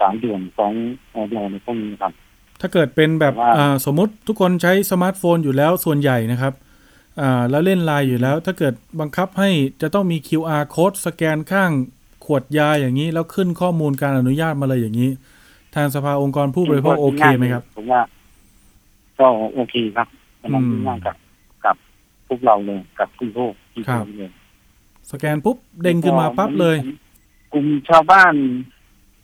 [0.00, 0.72] สายด่วนของ
[1.14, 1.36] อย.
[1.50, 2.12] ในพวกนี้ครับ
[2.60, 6.52] ถ้าเกิดเป็นแบบว่าอ่าสมมติทุกคนใช้สมาร์ทโฟนอยู่แล้วส่วนใหญ่นะครับ
[7.20, 9.50] อ่าแล้วเล่นไลน์อยู่แล้ว ถ้าเกิดบังคับให้
[9.82, 11.70] จะต้องมี QR code สแกนข้าง
[12.24, 15.10] ขวดยาอย่างนี้ แล้วขึ้นข้อมูลการอนุญาตมาเลยอย่างนี้
[15.74, 18.02] ทางสภาองค์กรผู้บริโภคโอเคไหมครับผมว่า
[19.18, 20.08] ก็โอเคครับ
[20.42, 21.16] กำลังอืมง่ายกับ
[21.64, 21.76] กับ
[22.28, 24.30] พวกเราเลยกับผู้บริโภคที่ครับทำเลย
[25.10, 26.76] สแกนปุ๊บเด้งขึ้นมาปั๊บเลย
[27.52, 28.34] กลุ่มชาวบ้าน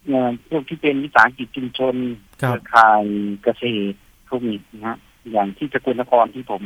[0.07, 1.94] เอ่อพวกที่เป็นวิสาหกิจชุมชน
[2.42, 3.05] ครัเคบรือข่าย
[3.42, 3.96] เกษตร
[4.29, 4.96] พวกนี้นะฮะ
[5.33, 6.62] อย่างที่สกลนครที่ผม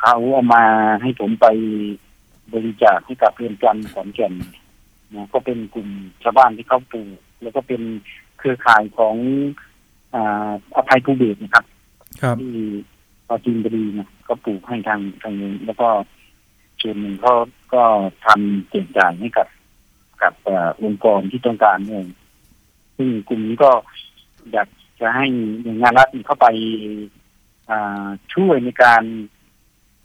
[0.00, 0.64] เขาเอามา
[1.02, 1.46] ให้ผมไป
[2.54, 4.32] บริจาคให้กับเรือนจำขอนแก่น
[5.14, 5.88] นะก็เป็นกลุ่ม
[6.22, 7.82] ชาวบ้านที่เขาปลูกแล้วก็เป็น
[8.38, 9.16] เครือข่ายของ
[10.14, 11.64] อ่าอภัยภูเบศรนะครับ
[12.22, 12.54] ครับที่
[13.28, 15.88] ปราจีนบุรีนะก็ปลูกให้ทางทางนู้นแล้วก็
[16.80, 17.34] ส่วนหนึ่งเขา
[17.74, 17.82] ก็
[18.26, 19.48] ทำเปลี่ยนจ่ายให้กับ
[20.22, 22.06] กับเอ่อองค์กรที่ต้องการเนี่ย
[22.96, 23.70] ซึ่งกลุ่มนี้ก็
[24.52, 24.68] อยาก
[25.00, 25.26] จะให้
[25.62, 26.46] หน่วยงานรัฐเข้าไป
[27.70, 29.02] อ่าช่วยในการ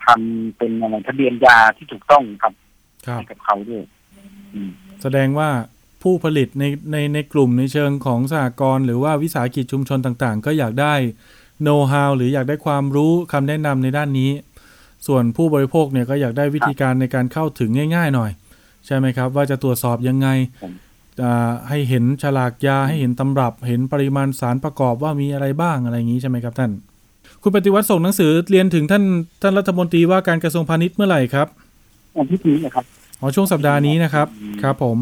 [0.05, 2.53] ทำเป็นอะไรทะเบียนยาที่ถูกต้องครับ
[3.07, 3.83] ครับให้กับเขาด้วย
[4.53, 4.69] อืม
[5.01, 5.49] แสดงว่า
[6.03, 10.93] ผู้ผลิตในในในกลุ่มในเชิงของสหกรณ์หรือว่าวิสาหกิจชุมชนต่างๆ ก็อยากได้
[11.61, 14.31] โน้ตฮาวหรืออยากได้ความรู้คำแนะนำในด้านนี้
[15.07, 18.31] ส่วนผู้บริโภคเนี่ยก็อยากได้วิธีการในการเข้าถึงง่าย ๆ หน่อย
[18.85, 20.27] ใช่ไหมครับ ว่าจะตรวจสอบยังไง
[21.23, 26.71] อ่าให้เห็นฉลากยาให้เห็นตำรับ เห็นปริมาณสารประกอบว่ามีอะไรบ้างอะไรอย่างนี้ใช่ไหมครับท่าน
[27.47, 29.03] คุณปฏิวัติส่งหนังสือเรียนถึงท่าน
[29.41, 31.47] ท่านรัฐมนตรีว่าการกระทรวงพาณิชย์เมื่อไหร่ครับ
[32.15, 32.85] อันที่นี้นะครับ
[33.19, 34.27] อ๋อช่วงสัปดาห์นี้นะครับ
[34.63, 34.97] ครับผม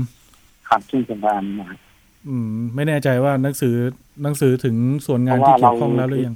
[0.70, 1.80] ครับช่วงสัปดาห์นี้นะครับ
[2.28, 3.76] อืม ไม่แน่ใจว่าหนังสือ
[4.24, 4.76] หนังสือถึง
[5.06, 6.36] ส่วนงานที่เกี่ยวข้องแล้วหรือยัง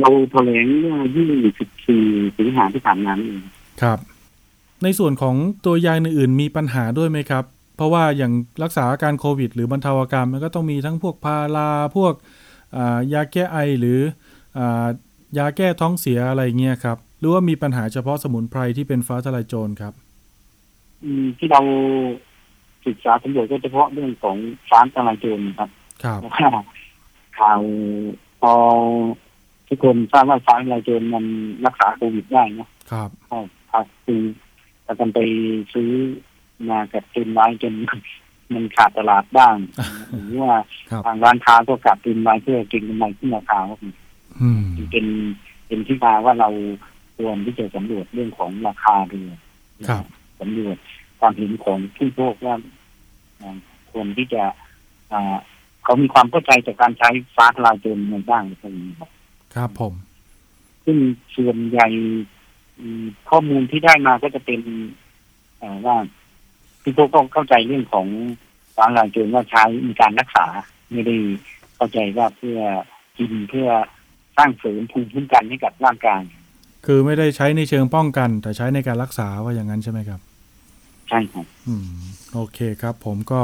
[0.00, 0.96] เราแถลงเมื่อ
[1.66, 3.42] 24สิงหาที่ผ่านมานี่เอง
[3.82, 3.98] ครับ
[4.82, 7.44] ในส่วนของตัวยาอื่นๆมีปัญหาด้วยไหมครับ
[7.76, 8.32] เพราะว่าอย่าง
[8.62, 12.14] รักษาอาการโควิด หรือบรรเทาอาการมันก็ต้องมีทั้งพวกพาราพวก
[12.76, 14.00] อ่ายาแก้ไอหรือ
[14.58, 14.86] อ่า
[15.38, 19.92] ยาแก้ท้องเสียอะไรเงี้ยครับ หรือว่ามีปัญหาเฉพาะสมุนไพรที่เป็นฟ้าทลายโจรครับ
[21.04, 21.60] อืมที่เรา
[22.86, 24.36] ศึกษาสำรวจก็เฉพาะเรื่องของ
[24.70, 25.70] ฟ้าทลายโจรนะครับ
[26.04, 26.62] ครับเพราะว่า
[27.38, 27.60] ข่าว
[28.40, 28.52] พอ
[29.68, 31.24] ทุกคนทราบว่าฟ้าทลายโจรมัน
[31.66, 33.38] รักษาโควิดได้นะครับก็
[33.70, 34.22] พาซื้อ
[34.84, 35.18] แต่กันไป
[35.74, 35.90] ซื้อ
[36.70, 37.74] มากับตุนไว้จน
[38.54, 39.56] มันขาดตลาดบ้าง
[40.10, 40.54] หรือว่า
[40.90, 43.94] ครับทางร้านค้าก็กัดตุนไว้เพื่อเก็งกำไรขึ้นราคาครับอืม
[44.92, 45.06] เป็น
[45.66, 46.48] เป็นที่มาว่าเรา
[47.16, 49.30] ควรที่จะสำรวจเรื่องของราคาเรือ
[49.88, 50.04] ครับ
[50.40, 50.76] สำรวจ
[51.20, 52.56] ความเห็นของผู้บริโภคว่า
[53.40, 53.56] อ่า
[53.90, 54.42] ควรที่จะ
[55.12, 55.36] อ่า
[55.84, 59.10] เขามีความเข้าใจจากการใช้ฟ้าทลายโจรในบ้างหรือเปล่าครับ
[59.54, 59.94] ครับผม
[60.84, 60.98] ซึ่ง
[61.36, 61.88] ส่วนใหญ่
[62.80, 64.60] อืมข้อมูลที่ได้มาก็จะเป็น
[65.62, 65.96] อ่าว่า
[66.82, 68.06] ผู้บริโภคก็เข้าใจเรื่องของ
[68.76, 70.46] ฟ้าทลายโจรว่าใช้มีการรักษา
[70.92, 71.16] ไม่ได้
[71.76, 72.58] เข้าใจว่าเพื่อ
[73.18, 73.68] กินเพื่อ
[74.36, 76.22] สร้างเสริมภูมิคุ้มกันให้กับร่างกาย
[76.86, 80.20] คือไม่ได้ใช้ในเชิงป้องกัน แต่ใช้ในการรักษาว่าอย่างนั้นใช่ไหมครับ
[81.08, 81.86] ใช่ครับ อืม
[82.34, 83.40] โอเคครับผมก็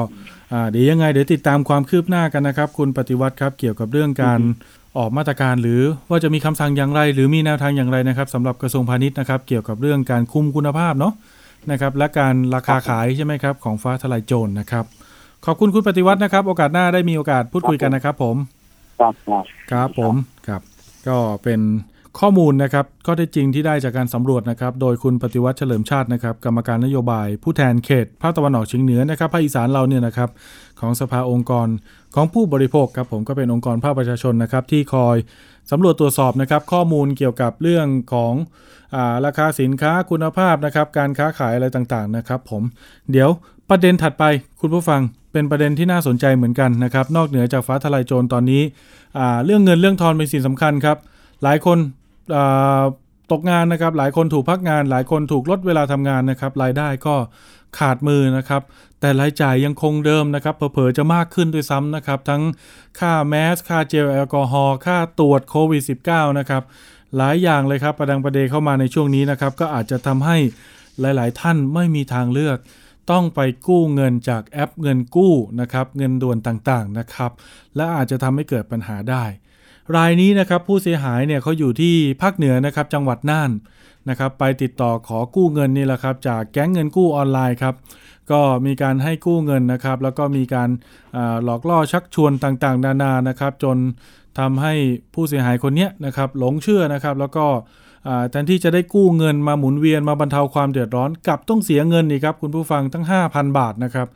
[0.53, 4.41] อ่าเดี๋ยวยังไงเดี๋ยวติดตามความคืบหน้ากันนะครับ คุณปฏิวัติครับเกี่ยวกับเรื่องการ
[4.99, 11.15] ออกมาตรการหรือว่าจะมีคำสั่งอย่างไร หรือมีแนวทางอย่างไรนะครับสำหรับกระทรวงพาณิชย์นะครับเกี่ยวกับเรื่องการคุมคุณภาพเนาะ
[11.71, 14.85] นะครับและการราคาขายใช่ไหมครับ ของฟ้าทลายโจรนะครับ
[15.47, 18.37] ขอบคุณคุณปฏิวัตินะครับ โอกาสหน้าได้มีโอกาสพูดคุยกันนะครับ ผม
[19.01, 20.15] ครับครับครับผม
[20.49, 20.63] ครับ
[21.09, 21.61] ก็เป็น
[22.21, 30.31] ข้อมูลนะครับข้อเท็จจริงที่ได้จากการสำรวจนะครับ โดยคุณปฏิวัติเฉลิมชาตินะครับ กรรมการนโยบาย ผู้แทนเขตภาคตะวันออกเฉียงเหนือนะครับภาคอีสานเราเนี่ยนะครับ
[30.81, 31.69] ของสภาองค์กร
[32.15, 35.17] ของผู้บริโภคครับผมก็เป็นองค์กรภาคประชาชนนะครับ ที่คอย
[35.71, 38.33] สำรวจตรวจสอบนะครับ ข้อมูลเกี่ยวกับเรื่องของ
[38.95, 42.63] อาราคาสินค้าคุณภาพนะครับ การค้าขายอะไรต่างๆนะครับ ผม
[43.11, 43.31] เดี๋ยว
[43.71, 44.25] ประเด็นถัดไป
[44.61, 45.01] คุณผู้ฟัง
[45.39, 48.63] เป็นประเด็นที่น่าสนใจเหมือนกันนะครับ นอกเหนือจากฟ้าทลายโจรตอนนี้
[49.45, 50.99] เรื่องเงินเรื่องทอนเป็นสิ่งสำคัญครับ
[51.43, 51.79] หลายคน
[53.33, 57.15] ตกงานนะครับ หลายคนถูกพักงาน หลายคนถูกลดเวลาทำงานนะครับ รายได้ก็
[57.79, 58.63] ขาดมือนะครับ
[59.01, 62.43] แต่รายจ่ายยังคงเดิมนะครับ เผลอๆจะมากขึ้นด้วยซ้ำนะครับ ทั้ง
[62.99, 66.63] ค่าแมส ค่าเจลแอลกอฮอล์ ค่าตรวจโควิด -19 นะครับ
[67.17, 70.37] หลายอย่างเลยครับ ประดังประเดเข้ามาในช่วงนี้นะครับ ก็อาจจะทำให้
[71.01, 72.59] หลาย ๆ ท่านไม่มีทางเลือก
[73.11, 77.31] ต้องไปกู้เงินจากแอปเงินกู้นะครับเงินด่วนต่างๆนะครับ
[77.77, 79.25] และอาจจะทำให้เกิดปัญหาได้
[79.97, 83.51] รายนี้นะครับผู้เสียหายเนี่ยเขาอยู่ที่ภาคเหนือนะครับจังหวัดน่าน
[84.09, 87.75] นะครับไปติดต่อขอกู้เงินนี่แหละครับจากแก๊งเงินกู้ออนไลน์ครับ
[88.31, 90.71] ก็มีการให้กู้เงินนะครับ แล้วก็มีการ
[91.45, 93.77] หลอกล่อชักชวนต่างๆ นานานะครับ จน
[94.39, 94.75] ทำให้
[95.15, 97.47] ผู้เสียหายคนนี้นะครับหลงเชื่อนะครับ แล้วก็
[98.31, 104.07] แทนที่จะได้กู้เงินมาหมุนเวียนมาบรรเทาความเดือดร้อนกลับต้องเสียเงินอีกครับคุณผู้ฟังตั้ง 5,000 บาทนะครับ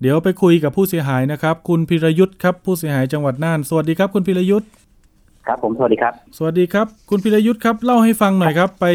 [0.00, 4.68] เดี๋ยวไปคุยกับผู้เสียหายนะครับ คุณพิรยุทธ์ครับผู้เสียหายจังหวัดน่านสวัสดีครับ คุณพิรยุทธ์
[5.46, 8.86] ครับผมสวัสดีครับ สวัสดีครับ คุณพิรยุทธ์ครับเล่าให้ฟังหน่อยครับ ไป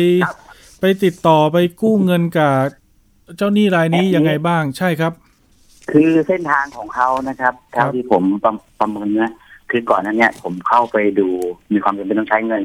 [0.81, 2.53] ไปติดต่อไปกู้เงินกับ
[3.37, 5.11] เจ้าหนี้รายนี้ยังไงบ้างใช่ครับ
[5.91, 9.31] คือเส้นทางของเขานะครับเท่าที่ผมประประเมินนะ
[9.71, 11.27] คือก่อนนั้นเนี่ยผมเข้าไปดู
[11.73, 12.63] มีความจำเป็นต้องใช้เงิน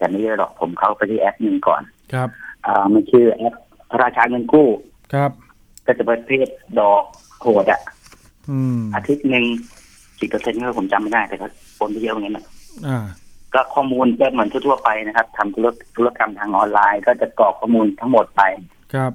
[0.00, 1.82] แต่ไม่เยอะหรอกผมเข้าไปที่แอปหนึ่งก่อน
[2.12, 2.28] ครับ
[2.66, 3.54] อ่ามันชื่อแอป
[4.02, 4.68] ราชาเงินกู้
[5.14, 5.30] ครับ
[5.86, 7.02] ก็จะเป็นเพศดอก
[7.40, 7.80] โหดอะ
[8.50, 9.44] อืมอาทิตย์หนึ่ง
[10.20, 12.44] สิบเปอร์เซ็นต์ก็ผมจำไม่ได้แต่ก็โอนไปเยอะอย่างนี้นะ
[12.86, 12.98] อ่า
[13.54, 18.42] ก็ข้อมูลก็เหมือนทั่วไปนะครับทำธุรธุรกรรมทางออนไลน์ ก็จะกรอกข้อมูลทั้งหมดไป
[18.94, 19.12] ครับ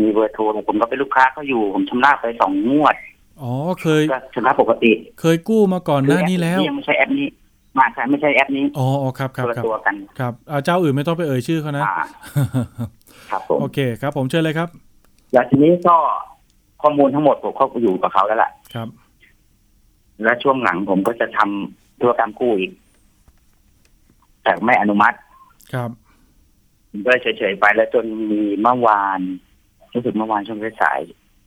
[0.00, 2.96] มีเบอร์โทรผมก็เป็นลูกค้าเขาอยู่ ผมชำระไปสองงวด
[3.42, 4.02] อ๋อเคย
[4.34, 7.26] ชำระปกติ เคยกู้มาก่อนหน้านี้แล้ว ยังไม่ใช่แอปนี้
[7.78, 8.86] มาใช่ไม่ใช่แอปนี้อ๋อ
[9.18, 10.32] ครับครับครับตัวกันครับ
[10.64, 11.84] เจ้าอื่นไม่ต้องไปเอ่ยชื่อเขานะ
[13.30, 14.68] ครับผมโอเคครับ ผมเชิญเลยครับ
[15.32, 15.96] แล้วทีนี้ก็
[16.82, 18.88] ข้อมูลทั้งหมดผมเข้าอยู่กับเขาแล้วแหละครับ
[20.24, 21.38] และช่วงหลังผมก็จะท
[21.70, 22.72] ทำธุรกรรมกู้อีก
[24.42, 25.16] แต่ไม่อนุมัติ
[25.74, 25.90] ครับ
[27.06, 29.20] ก็เฉยๆไปแล้วจนมีเมื่อวาน
[29.94, 31.00] รู้สึกเมื่อวานช่วงสาย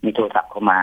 [0.03, 0.79] มีโทรศัพท์เข้ามา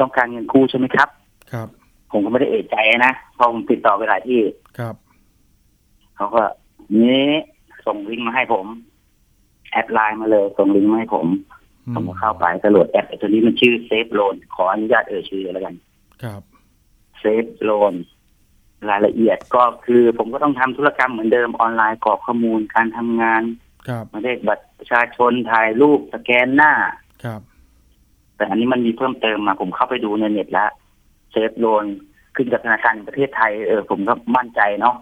[0.00, 1.08] ต้องการเงินกู้ใช่ไหมครับ
[1.52, 1.68] ครับ
[2.10, 4.40] ผมก็ไม่ได้เอะใจนะพอผมติดต่อไปหลายที่
[4.78, 4.94] ครับ
[6.16, 6.42] เขาก็
[7.02, 7.26] นี้
[7.86, 8.66] ส่งลิงก์มาให้ผม
[9.70, 11.26] แอดไลน์มาเลย ส่งลิงก์มาให้ผม
[11.94, 15.74] ผมก็เข้าไปก็โหลดแอปตัวนี้มันชื่อ Safe Loan ขออนุญาตเอ่ยชื่อแล้วกัน
[16.22, 16.42] ครับ
[17.18, 17.94] Safe Loan
[18.90, 23.42] รายละเอียดก็คือ ผมก็ต้องทำธุรกรรมเหมือนเดิมออนไลน์กรอกข้อมูลการทำงาน
[23.88, 26.72] ครับมาเลขบัตรประชาชนถ่ายรูปสแกนหน้า
[27.24, 27.40] ครับ
[28.36, 31.84] แต่อันนี้มันมีเพิ่มเติมมาผมเข้าไปดูในเน็ตแล้ว Safe Loan
[32.36, 34.96] ขึ้นกับธนาคารประเทศไทยเออผมก็มั่นใจเนาะ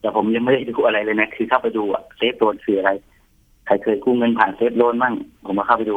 [0.00, 2.90] แต่ผมยังไม่ได้ดูอะไรเลยนะคือเข้าไปดูอะ Safe Loan คืออะไร
[3.66, 5.96] ใครเคยกู้เงินผ่าน Safe Loan มั่งผมมาเข้าไปดู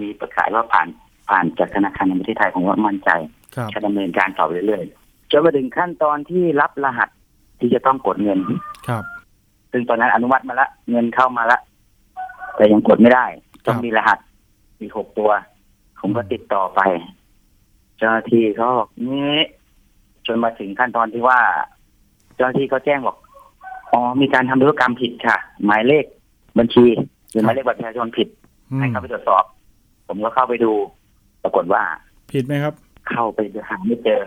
[0.00, 0.88] มีประกาศว่าผ่าน
[1.28, 3.10] ผ่านจากธนาคารในประเทศไทยผมว่ามั่นใจ
[3.74, 7.08] จะดำเนินการต่อเรื่อยๆจนมาถึงขั้นตอนที่รับรหัส
[7.60, 8.38] ที่จะต้องกดเงิน
[8.88, 9.04] ครับ
[9.72, 11.58] ซึ่งตอนนั้นอนุมัติมาละ เงินเข้ามาละ
[12.56, 13.24] แต่ยังกดไม่ได้
[13.66, 14.18] ต้องมีรหัส
[14.80, 15.30] มีหกตัว
[16.00, 16.80] ผมก็ติดต่อไป
[17.98, 19.36] เจ้าหน้าที่เขาบอกนี้
[20.26, 21.40] จนมาถึงขั้นตอนที่ว่า
[22.34, 23.16] เจ้าหน้าที่เขาแจ้งบอก
[23.92, 26.04] อ๋อมีการทำธุรกรรมผิดค่ะ หมายเลข
[26.58, 26.86] บัญชี
[27.30, 28.28] หรือหมายเลขบัตรประชาชนผิด
[28.78, 29.44] ให้เข้าไปตรวจสอบ
[30.08, 30.72] ผมก็เข้าไปดู
[31.42, 31.82] ปรากฏว่า
[32.32, 32.74] ผิดไหมครับ
[33.10, 34.20] เข้าไปหาไม่เจอ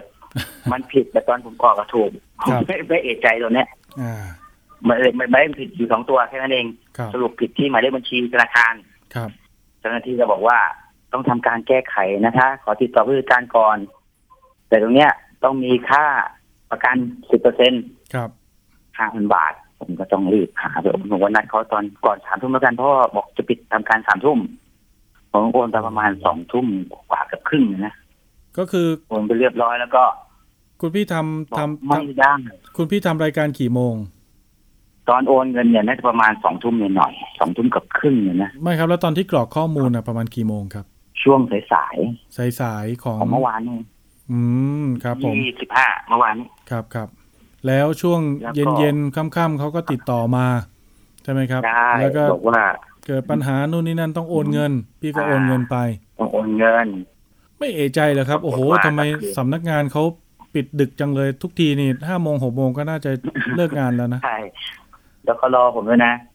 [0.72, 2.10] มันผิดแต่ตอนผมกรอกระถูก
[2.44, 3.68] ผมไม่ไม่เอะใจตัวเนี้ย
[4.88, 6.66] มันเลยไม่ไม่ผิดอยู่สองตัวแค่นั้นเอง
[7.14, 8.74] สรุปผิดที่หมายเลขบัญชีธนาคาร
[9.16, 9.30] ครับ
[9.80, 10.58] เจ้าหน้าที่จะบอกว่า
[11.14, 13.78] ต้องทำการแก้ไขนะคะ ขอติดต่อผู้จัดการก่อน
[14.68, 15.12] แต่ตรงเนี้ย
[15.44, 16.06] ต้องมีค่า
[16.72, 16.96] ประกัน
[17.30, 18.30] สิบเปอร์เซ็นต์ครับ
[18.98, 24.40] ห้าพันบาท ผมก็ต้องรีบหาเดี๋ยวผมวันนัดเขาตอนก่อนสามทุ่มแล้วกันเพราะบอกจะปิดทำการสามทุ่ม
[25.32, 26.68] ผมโอนไปประมาณสองทุ่ม
[27.10, 27.96] กว่ากับครึ่งนะ
[28.58, 30.04] ก็คือโอนไปเรียบร้อยแล้วก็
[30.82, 32.34] คุณพี่ทำทำไม่ได้
[32.78, 33.96] คุณพี่ทำรายการกี่โมง
[35.10, 40.86] ตอนโอนเงินเนี่ยน่าจะประมาณสองทุ่มหน่อยสองทุ่มกับครึ่งเนี่ยนะไม่ครับแล้วตอนที่กรอกข้อมูลนะประมาณกี่โมงครับ
[41.26, 41.96] ช่วงสายสาย
[42.38, 43.80] สายสายของเมื่อวานนี่
[44.32, 44.40] อื
[44.84, 46.36] มครับผมยี่สิบห้าเมื่อวาน
[46.70, 47.08] ครับครับ
[47.68, 48.20] แล้วช่วง
[48.56, 50.46] เย็นเย็นค่ำๆเขาก็ติดต่อมา
[51.24, 51.62] ใช่ไหมครับ
[52.00, 52.62] แล้วก็บอกว่า
[53.06, 55.78] เกิดปัญหานู่นนี่นั่นต้องโอนเงิน พี่ก็โอนเงินไป
[56.20, 56.88] ต้องโอนเงิน
[57.60, 59.02] ไม่เอใจเหรอครับ โอ้โหทำไม
[59.38, 60.04] สำนักงานเขา
[60.54, 63.12] ปิดดึกจังเลยทุกทีนี่ห้าโมงหกโมงก็น่าจะ
[63.56, 64.38] เลิกงานแล้วนะใช่
[65.26, 66.35] แล้วก็รอผมด้วยนะก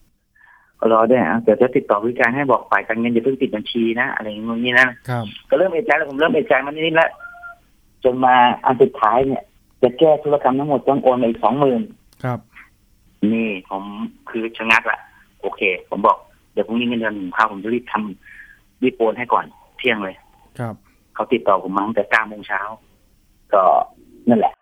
[0.91, 7.11] รอด้วยอะเดี๋ยวจะติดต่อวิการให้บอกฝ่ายการเงินอย่าเพิ่งปิดบัญชีนะอะไรอย่างงี้นะครับก็เริ่มเอะใจแล้วผมเริ่มเอะใจมันนิดแล้ว
[8.03, 9.43] จนมาอันสุดท้ายเนี่ย
[9.83, 11.81] จะแก้ธุรกรรมทั้งหมดต้องโอนมาอีกสองหมื่น
[12.23, 12.39] ครับ
[13.33, 13.83] นี่ผม
[14.29, 14.99] คือชะงักละ
[15.41, 16.17] โอเค ผมบอก
[16.53, 19.45] เดี๋ยวพรุ่งนี้เงินเดือนผมเข้าผมจะรีบทำรีบโอนให้ก่อน
[19.77, 20.15] เที่ยงเลย
[20.59, 20.75] ครับ
[21.13, 22.61] เขาติดต่อผมมาตั้งแต่เก้าโมงเช้า
[23.53, 23.63] ก็
[24.29, 24.53] นั่นแหละ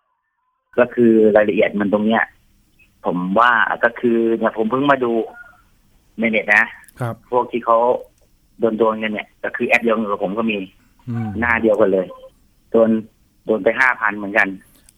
[0.78, 2.24] ก็คือรายละเอียดมันตรงเนี้ย
[3.04, 3.52] ผมว่า
[3.84, 5.12] ก็คือเนี่ยผมเพิ่งมาดู
[6.20, 6.64] ในเน็ตนะ
[7.00, 7.78] ครับ พวกที่เขา
[8.58, 10.56] โดนโดนกันเนี่ยก็คือแอปเดียวกับผมก็มี
[11.40, 12.06] หน้าเดียวกันเลย
[12.70, 12.90] โดน
[13.46, 14.48] โดนไปห้าพันเหมือนกัน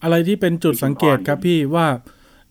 [0.03, 1.87] อะไรที่เป็นจุดสังเกตครับพี่ว่า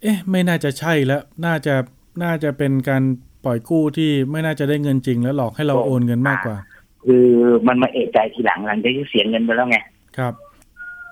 [0.03, 1.75] เอ๊ะ ไม่น่าจะใช่แล้ว น่าจะ
[2.23, 3.03] น่าจะเป็นการ
[3.45, 6.57] ปล่อยกู้ที่ไม่น่าจะได้เงินจริง แล้วหลอกให้เราโอนเงินมากกว่า
[7.05, 7.27] คือ
[7.69, 9.79] มันมาเอะใจทีหลังหลังจากที่เสียเงินไปแล้วไง
[10.19, 10.35] ครับ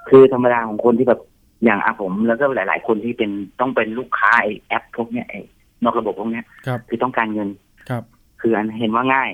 [0.09, 1.21] คือธรรมดาของคนที่แบบ
[1.65, 5.37] อย่างอาผมแล้วก็หลาย ๆ คนที่เป็นต้องเป็นลูกค้าไอแอปพวกเนี้ยไอ
[5.85, 7.49] นอกระบบพวกเนี้ยครับคือต้องการเงิน
[7.91, 8.03] ครับ
[8.41, 9.31] คืออันเห็นว่าง่าย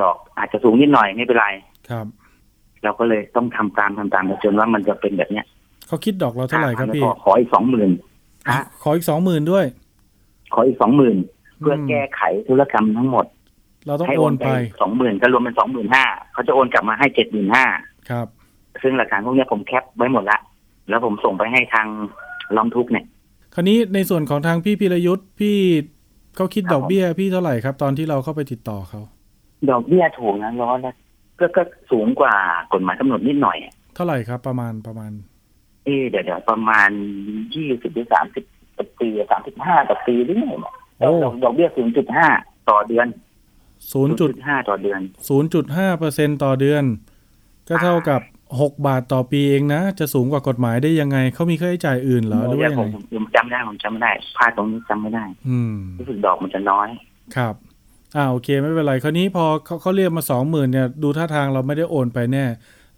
[0.00, 1.48] ดอกอาจจะสูงนิดหน่อยไม่เป็นไร
[1.90, 2.06] ครับ
[2.84, 5.46] เราก็เลยต้องทำตามทำตามจนว่ามันจะเป็นแบบเนี้ย
[5.88, 7.90] เขาคิดดอกเราเท่าไหร่ครับพี่ขออีกสองหมื่น
[8.84, 9.64] ขออีกสองหมื่นด้วย
[10.54, 11.16] ขออีกสองหมื่น
[11.60, 13.26] เพื่อแก้ไขธุรกรรมทั้งหมด
[13.86, 14.48] เราต้องโอนไป
[14.80, 17.64] สองหมื่นก็รวมเป็นสองหมื่นห้าเขาจะโอนกลับมาให้เจ็ดหมื่นห้า
[18.10, 18.26] ครับ
[18.82, 20.38] ซึ่งหลักฐานพวกนี้ผมแคปไว้หมดละ
[20.88, 21.86] แล้วผมส่งไปให้ทาง
[22.56, 23.04] ร้องทุกเนี่ย
[23.58, 25.56] คราวนี้ในส่วนของทางพี่พิรยุทธ์พี่
[26.36, 29.00] เขาคิดดอกเบี้ยพี่เท่าไหร่ครับ ตอนที่เราเข้าไปติดต่อเขา
[29.70, 30.78] ดอกเบี้ยถูกนะร้อน
[31.40, 32.34] ก็ก็สูงกว่า
[32.72, 33.56] กฎหมายกำหนดนิดหน่อย
[33.94, 35.12] เท่าไหร่ครับ ประมาณประมาณ
[35.84, 36.90] เอเดี๋ยวเดี๋ยวประมาณ
[37.54, 38.44] ยี่สิบหรือสามสิบ
[39.00, 40.74] ปีสามสิบห้าต่อปีหรือไงเนี่ย
[41.44, 42.28] ดอกเบี้ยศูนย์จุดห้า
[42.70, 43.06] ต่อเดือน
[43.92, 46.84] ศูนย์จุดห้าต่อเดือนศูนย์จุดห้าเปอร์เซ็นต่อเดือน
[47.68, 48.20] ก็เท่ากับ
[48.60, 56.88] หกบาทต่อปีเองนะ จะสูงกว่ากฎหมายได้ยังไง เขามีค่าใช้จ่ายอื่นเหรอหรือว่ายังไงผมจำได้ผมจำไม่ได้พลาดตรงนี้จำไม่ได้ อืมรู้สึกดอกมันจะน้อย
[57.36, 57.54] ครับ
[58.16, 62.44] อ่าโอเคไม่เป็นไร คราวนี้พอเขาเขาเรียกมาสองหมื่นเนี่ยดูท่าทางเราไม่ได้โอนไปแน่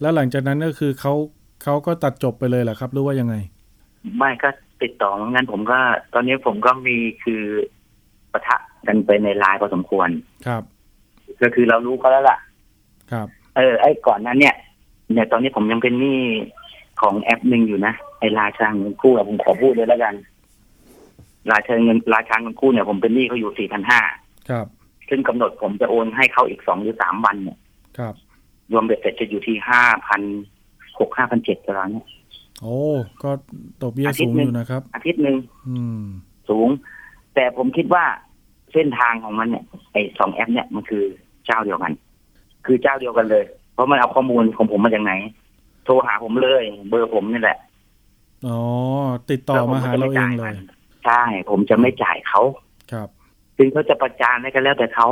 [0.00, 1.12] แล้วหลังจากนั้นก็คือเขา
[1.62, 3.34] เขาก็ตัดจบไปเลยแหละครับ หรือว่ายังไง
[4.16, 4.48] ไม่ก็
[4.82, 5.78] ติดต่องั้นผมก็
[6.14, 7.42] ตอนนี้ผมก็มีคือ
[8.32, 8.56] ปะทะ
[8.86, 10.08] กันไปในไลน์พอสมควร
[10.46, 10.62] ครับ
[11.42, 12.38] ก็คือเรารู้เขาแล้วล่ะ
[13.12, 14.54] ครับ เออไอ้ก่อนนั้นเนี่ย
[15.12, 16.20] เนี่ยตอนนี้ผมยังเป็นหนี้
[17.00, 20.14] ของแอปหนึ่งอยู่นะไอ้ราชาเงินกู้ผมขอพูดเลยแล้วกัน
[21.52, 24.00] ราชาเงินราชาเงินกู้เนี่ยผมเป็นหนี้เขาอยู่สี่พันห้า
[24.50, 24.66] ครับ
[25.08, 27.58] ซึ่งกำหนดผมจะโอนให้เขาอีกสองหรือสามวันเนี่ย
[27.98, 28.14] ครับ
[28.72, 30.22] รวมเบ็ดเสร็จจะอยู่ที่ห้าพัน
[30.98, 32.06] หกห้าพันเจ็ดตารางเนี่ย
[32.62, 32.78] โอ้
[33.22, 33.30] ก็
[33.82, 35.36] ตกเบี้ยสูงอยู่นะครับ อาทิตย์หนึ่ง
[35.68, 36.02] อืม
[36.48, 36.68] สูง
[37.34, 38.04] แต่ผมคิดว่า
[38.72, 41.04] เส้นทางของมันเนี่ยไอ้สองแอปเนี่ยมันคือ
[41.46, 41.92] เจ้าเดียวกัน
[42.66, 43.44] คือเจ้าเดียวกันเลย
[43.78, 45.12] เพราะมันเอาข้อมูลของผมมาจากไหน
[45.84, 47.58] โทรหาผมเลย เบอร์ผมนี่แหละ
[48.46, 48.58] อ๋อ
[49.30, 50.54] ติดต่อมาหาเราเองเลย
[51.04, 52.42] ใช่ผมจะไม่จ่ายเขา
[52.92, 53.08] ครับ
[53.56, 55.08] ถึงเขาจะประจานให้กันแล้วแต่เขา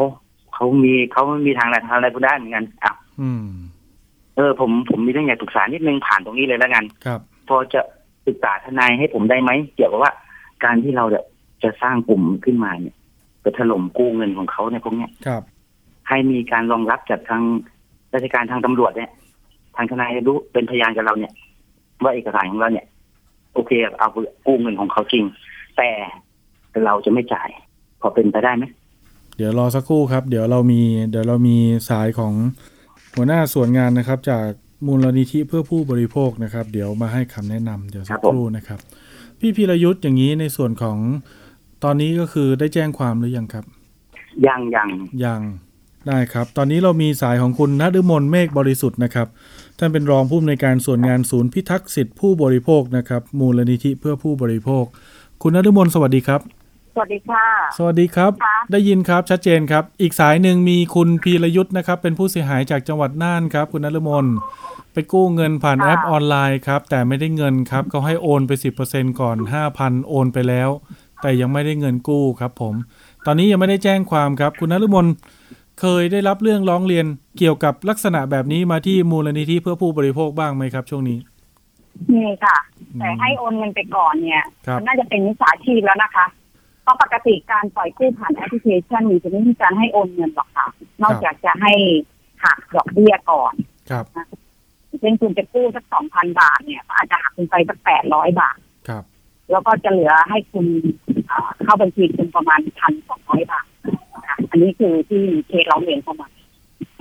[0.54, 3.46] เขามีเขาไม่มีทางอะไรทางอะไรก็ได้เหมือนกันอะอืม
[4.36, 7.80] เออ ผมผมมีเรื่องอยากปรึกษานิดนึงผ่านตรงนี้เลยแล้วกัน ครับ พอจะ
[8.24, 10.12] ปรึกษาทนายให้ผมได้ไหมเกี่ยวกับว่า
[10.64, 11.20] การที่เราจะ
[11.62, 12.96] จะสร้างกลุ่มขึ้นมาเนี่ย
[13.42, 15.42] ไปถล่มกู้เงินของเขาในพวกเนี้ยครับ
[16.08, 17.42] ให้มีการรองรับจากทาง
[18.16, 19.10] ราชการทางตำรวจเนี่ย
[19.76, 21.32] ทางทนายรู้เป็นพยานกับเราเนี่ย
[22.02, 22.86] ว่าเอกสารของเราเนี่ย
[23.54, 24.08] โอเคเอา
[24.46, 25.24] กู้เงินของเขาจริง
[25.76, 25.88] แต่
[26.84, 27.48] เราจะไม่จ่าย
[28.00, 28.64] พอเป็นไปได้ไหม
[29.36, 31.56] เดี๋ยวรอสักครู่ครับ เดี๋ยวเรามี เดี๋ยวเรามี
[31.90, 32.32] สายของ
[33.14, 34.46] หัวหน้าส่วนงานนะครับ จาก
[34.86, 38.78] มูลนิธิเพื่อผู้บริโภคนะครับ เดี๋ยวมาให้คำแนะนำเดี๋ยวสักครู่นะครับ
[39.40, 40.98] พี่พีรยุทธ์อย่างนี้ในส่วนของ
[41.84, 43.64] ตอนนี้ก็คือได้แจ้งความหรือยังครับ
[44.46, 44.88] ยังยัง
[45.24, 45.40] ยัง
[46.08, 49.26] ได้ครับ ตอนนี้เรามีสายของคุณนฤมลเมฆบริสุทธิ์นะครับ
[49.78, 54.84] ท่านเป็นรองผู้อำนวยการส่วนงานศูนย์พิทักษ์สิทธิผู้บริโภคนะครับ มูลนิธิเพื่อผู้บริโภค
[55.42, 56.40] คุณนฤมลสวัสดีครับ
[56.94, 57.44] สวัสดีค่ะ
[57.78, 58.32] สวัสดีครับ
[58.72, 64.26] ได้ยินครับชัดเจนครับ อีกสายหนึ่งมีคุณพีรยุทธ์นะครับ เป็นผู้เสียหายจากจังหวัดน่านครับ คุณนฤมล
[64.92, 68.52] ไปกู้เงินผ่านแอปออนไลน์ครับ แต่ไม่ได้เงินครับเขาให้โอนไป
[68.86, 69.36] 10%ก่อน
[69.74, 70.70] 5,000 โอนไปแล้ว
[71.22, 72.74] แต่ยังไม่ได้เงินกู้ครับ ผม
[73.26, 75.06] ตอนนี้ยังไม่ได้แจ้งความครับ คุณนฤมล
[75.80, 77.06] เคยได้รับเรื่องร้องเรียน
[77.38, 81.18] เกี่ยวกับลักษณะแบบนี้มาที่มูลนิธิเพื่อผู้บริโภคบ้างไหมครับ ช่วงนี้
[82.12, 82.58] มีค่ะ
[83.00, 84.44] แต่ให้โอนเงินไปก่อนเนี่ย
[84.76, 86.26] มันน่าจะเป็นมิจฉาชีพแล้วนะคะ
[86.82, 90.66] เพราะปกติการปล่อยกู้ผ่านแอปพลิเคชันนี้จะไม่มีการให้โอนเงินหรอกค่ะ
[91.02, 91.72] นอกจากจะให้
[92.44, 93.54] หักดอกเบี้ยก่อน
[93.90, 94.04] ครับ
[95.00, 98.56] เช่นคุณจะกู้สักสองพันบาทเนี่ยอาจจะหักคุณไปสักแปดร้อยบาท
[98.88, 99.04] ครับ
[99.50, 100.66] แล้วก็จะเหลือให้คุณ
[101.62, 103.66] เข้าบัญชีคุณประมาณพันสองร้อยบาท
[104.50, 106.28] อันนี้คือที่เคสร้องเรียนเข้ามา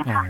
[0.07, 0.21] อ๋อ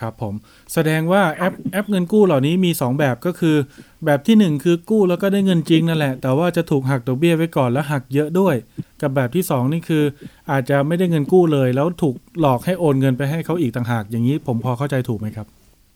[0.00, 0.34] ครับผม
[0.72, 3.56] แสดงว่าแอปแอปเงินกู้เหล่านี้มี 2 แบบก็คือ
[4.04, 8.54] แบบที่ 1 คือกู้แล้วก็ได้เงินจริงนั่นแหละ แต่ว่าจะถูกหักดอกเบี้ยไว้ก่อนแล้วหักเยอะด้วย
[9.02, 10.04] กับแบบที่ 2 นี่คือ
[10.50, 15.46] อาจจะไม่ได้เงินกู้เลย แล้วถูกหลอกให้โอนเงินไปให้เขาอีกต่างหาก อย่างนี้ผมพอเข้าใจถูกไหมครับ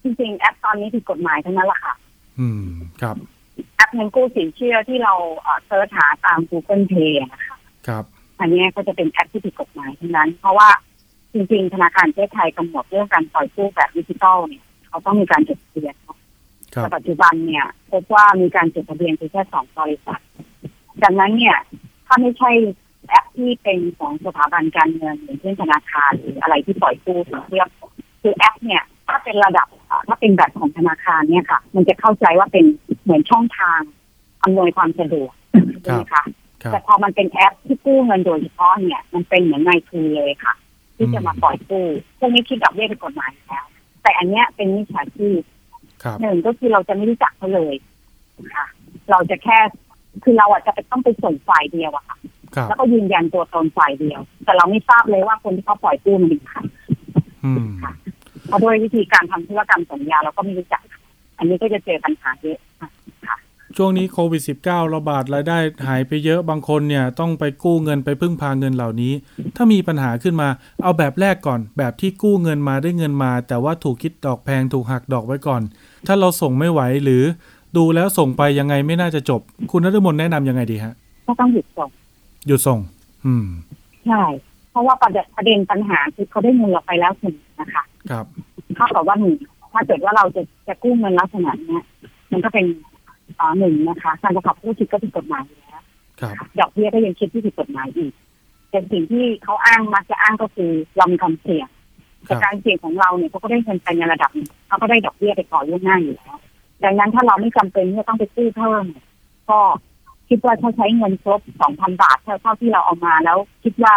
[0.03, 1.95] จริงๆแอปตอนนี้ผิดกฎหมายทั้งนั้นแหละค่ะ
[2.39, 2.63] อืม
[3.03, 3.17] ครับ
[3.77, 5.15] แอปเงินกู้สินเชื่อที่เรา
[5.67, 8.05] เซิร์ชหาตาม Google Pay นะคะครับ
[8.41, 10.69] อันนี้ก็จะเป็นแอปที่ผิดกฎหมายทั้งนั้น เพราะว่า
[11.33, 15.95] จริงๆ ธนาคารประเทศไทยกำหนดเรื่องการปล่อยกู้แบบดิจิทัลเนี่ยเขาต้องมีการจดทะเบียน
[16.71, 20.21] แต่ปัจจุบันเนี่ยพบว่ามีการจดทะเบียนแค่สองบริษัท
[21.03, 21.57] ดังนั้นเนี่ย
[22.07, 22.51] ถ้าไม่ใช่
[23.09, 27.65] แอปที่เป็นของสถาบันการเงินอย่างเช่นธนาคารหรืออะไรที่ปล่อยกู้สินเชื่อ
[28.23, 29.67] คือแอปเนี่ย ถ้าเป็นระดับ
[30.09, 32.65] ถ้าเป็นแบบของธนาคารเนี่ยค่ะ มันจะเข้าใจว่าเป็น
[33.03, 33.81] เหมือนช่องทาง
[34.43, 35.33] อำนวยความสะดวก
[35.83, 36.25] ใช่ไหมคะ
[36.73, 40.55] แต่พอมันเป็นแอปที่กู้เงินโดยเฉพาะเนี่ย มันเป็นเหมือนนายทุนเลยค่ะ
[40.97, 41.87] ที่จะมาปล่อยกู้
[42.19, 43.67] พวกนี้คิดดอกเบี้ยเป็นกฎหมายแล้ว
[44.03, 45.43] แต่อันเนี้ยเป็นมิจฉาชีพ
[46.21, 47.75] หนึ่งก็คือเราจะไม่รู้จักเขาเลย
[48.55, 48.67] ค่ะ
[49.11, 49.59] เราจะแค่
[50.25, 52.19] คือเราอาจจะไปต้องไปส่งฝ่ายเดียวอะค่ะ
[52.69, 56.59] แล้วก็ยืนยันตัวตนฝ่ายเดียว แต่เราไม่ทราบเลยว่าคนที่เขาปล่อยกู้มันเป็นใคร
[57.83, 57.93] ค่ะ
[58.49, 60.83] เพราะด้วยวิธีการทำธุรกรรมสัญญาเราก็ไม่รู้จัก
[61.39, 63.37] อันนี้ก็จะเจอปัญหาเยอะค่ะ
[63.77, 69.13] ช่วงนี้โควิด -19 ระบาดรายได้หายไปเยอะบางคนเนี่ยต้องไปกู้เงินไปพึ่งพาเงินเหล่านี้
[69.57, 70.49] ถ้ามีปัญหาขึ้นมา
[70.83, 75.63] เอาแบบแรกก่อน แบบที่กู้เงินมาได้เงินมา แต่ว่าถูกคิดดอกแพงถูกหักดอกไว้ก่อน
[76.07, 77.23] ถ้าเราส่งไม่ไหวหรือ
[77.77, 79.41] ดูแล้วส่งไปยังไงไม่น่าจะจบ
[79.71, 80.95] คุณนฤมลแนะนํำยังไงดีฮะ
[81.27, 81.89] ก็ต้องหยุดส่ง
[82.47, 82.81] หยุดส่ง
[83.27, 83.47] อืม
[84.07, 84.48] ใช่เพ
[84.79, 88.27] ราะว่าประเด็นปัญหาคือเขาได้เงินเราไปแล้วถึงนะคะครับ
[88.79, 89.35] ถ้ากับว่าหนึ่ง
[89.73, 91.85] ถ้าเกิดว่าเราจะจะกู้เงินลักษณะเนี้ย
[92.33, 92.67] มันก็เป็น
[93.39, 95.83] อ่าหนึ่งนะคะ การประกอบผู้คิดก็ผิดกฎหมายแล้ว
[96.61, 98.13] ดอกเบี้ยก็ยังคิดที่ผิดกฎหมายอีก
[98.71, 101.69] แต่สิ่งที่เขาอ้างมักจะอ้างก็คือเรามีความเสี่ยง
[102.25, 104.31] แต่การเสี่ยงของเราเนี่ยเขาก็ได้เงินไปในระดับ
[104.69, 106.37] เขาก็ได้ดอกเบี้ยไปก่อนล่วงหน้าอยู่แล้ว
[106.85, 108.85] ดังนั้นถ้าเราไม่จำเป็นที่จะต้องไปกู้เพิ่ม
[109.51, 109.59] ก็
[110.29, 113.95] คิดว่าถ้าใช้เงินครบสองพันบาทเท่าที่เราเอามาแล้ว คิดว่า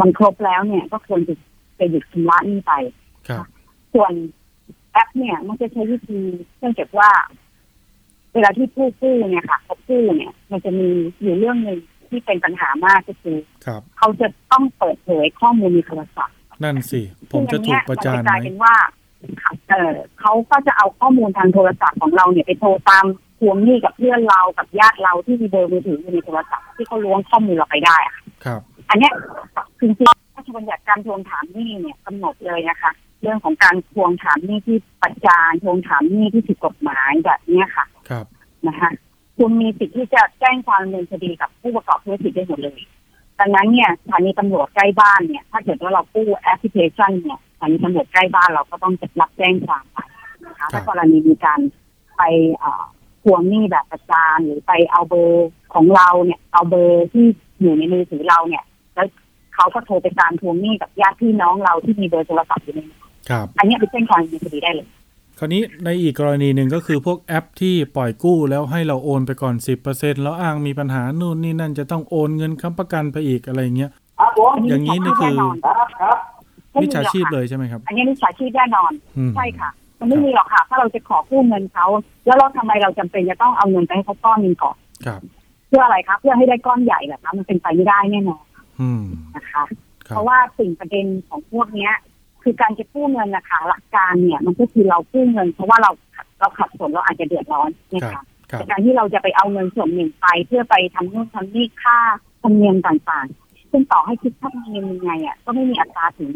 [0.00, 1.34] มันครบแล้วเนี่ย ก็ควรจะ
[1.78, 2.72] จะหยุดชำระนี้ไป
[3.94, 4.12] ส่วน
[4.92, 6.20] แอปเนี่ย มันจะใช้วิธี
[6.58, 7.10] เนื่องจากว่า
[8.34, 10.88] เวลาที่ผู้กู้เนี่ยค่ะเขากู้เนี่ย มันจะมี
[11.22, 13.36] อยู่เรื่องหนึ่งที่เป็นปัญหามากก็คือ
[13.98, 17.00] เขาจะต้องเปิดเผยข้อมูลในโทรศัพท์นั่นสิ
[17.32, 18.74] ผมจะถูกประจานไหมกลายเป็นว่า
[19.68, 23.04] เออเขาก็จะเอาข้อมูลทางโทรศัพท์ของเราเนี่ยไปโทรตาม
[23.38, 28.60] ทวงหนี้กับเพื่อนเรากับญาติเราที่มีเบอร์มือถืออยู่ในโทรศัพท์ที่เขาล้วงข้อมูลเราไปได้อะครับ
[28.92, 29.14] อันเนี้ย
[29.80, 32.90] จริงๆพระราชบัญญัติการทวงถามหนี้เนี่ยกำหนดเลยนะคะ
[33.22, 38.26] เรื่องของการทวงถามหนี้ที่ประจานทวงถามหนี้ที่ผิดกฎหมายแบบเนี้ยค่ะ ครับ
[38.66, 38.90] นะคะ
[39.38, 42.80] คุณมีสิทธิ์ที่จะแจ้งความดำเนินคดีกับผู้ประกอบธุรกิจได้หมดเลย
[43.38, 49.98] ดังนั้นเนี่ยสถานีตำรวจใกล้บ้านเนี่ย ถ้าเกิดว่าเรากู้แอปพลิเคชันเนี่ยสถานีตำรวจใกล้บ้านเราก็ต้องจะรับแจ้งความไป
[50.46, 51.60] นะคะถ้ากรณีมีการ
[52.16, 52.22] ไป
[53.22, 57.26] ทวงหนี้แบบประจานหรือไปเอาเบอร์ของเราเนี่ย เอาเบอร์ที่
[57.60, 58.71] อยู่ในมือถือเราเนี่ยแล้ว
[59.54, 62.80] เขาก็โทรไปตามทวงหนี้กับญาติพี่น้องเราที่มีเบอร์โทรศัพท์อยู่ใน
[63.30, 64.88] ครับ อันนี้เป็นเส้นความดำเนินคดีได้เลย
[65.38, 69.54] คราวนี้ในอีกกรณีหนึ่งก็คือพวกแอปที่ปล่อยกู้แล้วให้เราโอนไปก่อน
[69.88, 73.90] 10%แล้วอ้างมีปัญหานู่นนี่นั่นจะต้องโอนเงินค้ำประกันไปอีกอะไรเงี้ย
[74.68, 75.36] อย่างนี้นี่คือ
[76.80, 78.92] มิจฉาชีพเลยใช่ไหมครับ อันนี้มิจฉาชีพแน่นอน
[79.36, 81.86] ใช่ค่ะมันไม่มีหรอกค่ะ ถ้าเราจะขอกู้เงินเขา
[82.26, 84.76] แล้วเราทำไมเราจำเป็นจะต้องเอาเงินไปให้เขาก้อนนึงก่อน
[85.06, 85.20] ครับ
[85.68, 88.42] เพื่ออะไรครับ เพื่อให้ได้ก้อนใหญ่แบบนั้นมันเป็นไปไม่ได้แน่นอน
[89.36, 89.64] นะคะ
[90.06, 91.92] เพราะว่าสิ่งประเด็นของพวกเนี้ย
[92.42, 95.90] คือการจะกู้เงินนะคะหลักการเนี่ย มันก็คือเรากู้เงิน เพราะว่าเรา
[96.40, 101.98] เราขัดสนเราอาจจะเดือดร้อนนะคะแต่การที่เราจะไปเอาเงินส่วนหนึ่งไป เพื่อไปทำนู่นทำนี่ค่า
[102.42, 106.32] ธรรมเนียมต่างๆ ซึ่งต่อให้คิดค่าธรรมเนียมยังไงอะก็ไม่มีอัตราถึง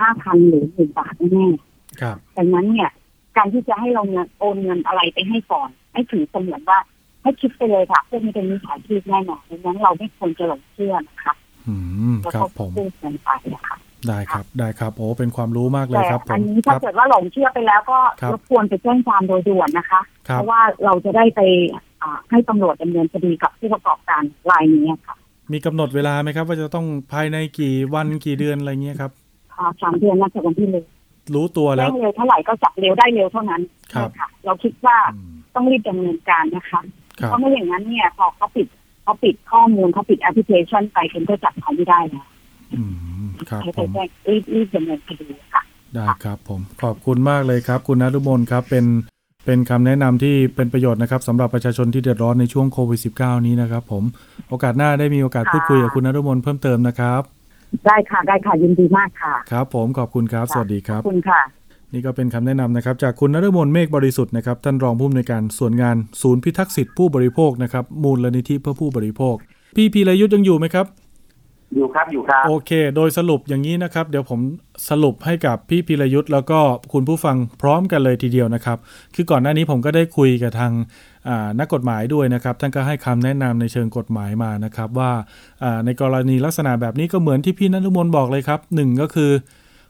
[0.00, 2.90] ห้าพันหรือหนึ่งบาทแน่ๆดังนั้นเนี่ย
[3.36, 6.78] การที่จะให้เราเงินโอนเงินอะไรไปให้ก่อน ให้ถือเสมือนว่า
[7.28, 11.34] ให้คิดไปเลยค่ะพวกนี้เป็นมิจฉาชีพแน่นอนดังนั้นเราไม่ควรจะหลงเชื่อนะคะ
[11.68, 11.74] อื
[12.12, 13.76] มครับผมพูดเงินไปนะคะ
[14.08, 17.98] ได้ครับได้ครับโอ้เป็นความรู้มากเลยครับอันนี้ถ้าเกิดว่าหลงเชื่อไปแล้วก็
[18.32, 21.40] รบกวนไปแจ้งความโดยด่วนนะคะ เพราะว่าเราจะได้ไป
[22.30, 25.16] ให้ตำรวจดำเนินคดีกับผู้ประกอบการรายนี้ค่ะ
[25.52, 29.12] มีกำหนดเวลาไหมครับ ว่าจะต้องภายในกี่วันกี่เดือนอะไรเงี้ยครับ
[29.82, 30.84] สามเดือนนับจากวันที่เลย
[31.34, 33.62] รู้ตัวแล้วเร็วเท่าไหร่ก็จับเร็วได้เร็วเท่านั้น
[33.94, 34.96] ค่ะเราคิดว่า
[35.54, 36.80] ต้องรีบดำเนินการนะคะ
[37.18, 38.66] เพราะไม่อย่างนั้นเนี่ยพอเขาปิด
[39.02, 42.26] เขาปิดข้อมูลเขาปิดแอปพลิเคชันไปคุณก็จับเขาไม่ได้แล้ว
[43.50, 43.90] ครับผม
[44.28, 45.62] รีบรีบดำเนินคดีค่ะ
[45.94, 48.86] ได้ครับผมขอบคุณมากเลยครับ คุณนรุมนครับเป็น
[49.46, 54.04] เป็นคำแนะนำที่เป็นประโยชน์นะครับสำหรับประชาชนที่เดือดร้อนในช่วงโควิด -19 นี้นะครับผม
[54.48, 57.22] โอกาสหน้าได้มีโอกาสพูดคุยกับคุณนรุมนเพิ่มเติมนะครับ
[57.86, 61.40] ได้ค่ะได้ค่ะยินดีมากค่ะ ครับ ผมขอบคุณครับ สวัสดีครับขอบคุณค่ะ
[61.92, 69.36] นี่ก็เป็นคำแนะนำนะครับจากคุณนฤมลเมฆบริสุทธิ์นะครับท่านรองผู้อำนวยการส่วนงานศูนย์พิทักษ์สิทธิผู้บริโภคนะครับมูลนิธิเพื่อผู้บริโภค
[69.76, 70.86] พี่พีรยุทธ์ยังอยู่ไหมครับ
[71.74, 74.40] อยู่ครับอยู่ครับโอเค โดยสรุปอย่างนี้นะครับ เดี๋ยวผม
[74.90, 76.60] สรุปให้กับพี่พิรยุทธ์แล้วก็
[76.92, 78.78] คุณผู้ฟังพร้อมกันเลยทีเดียวนะครับ
[79.14, 80.72] คือก่อนหน้านี้ผมก็ได้คุยกับทาง
[81.58, 85.12] นักกฎหมายด้วยนะครับ ท่านก็ให้คำแนะนำในเชิงกฎหมายมานะครับ ว่า
[85.84, 89.30] ในกรณีลักษณะแบบนี้ก็เหมือนที่พี่นัทมนบอกเลยครับหนึ่งก็คือ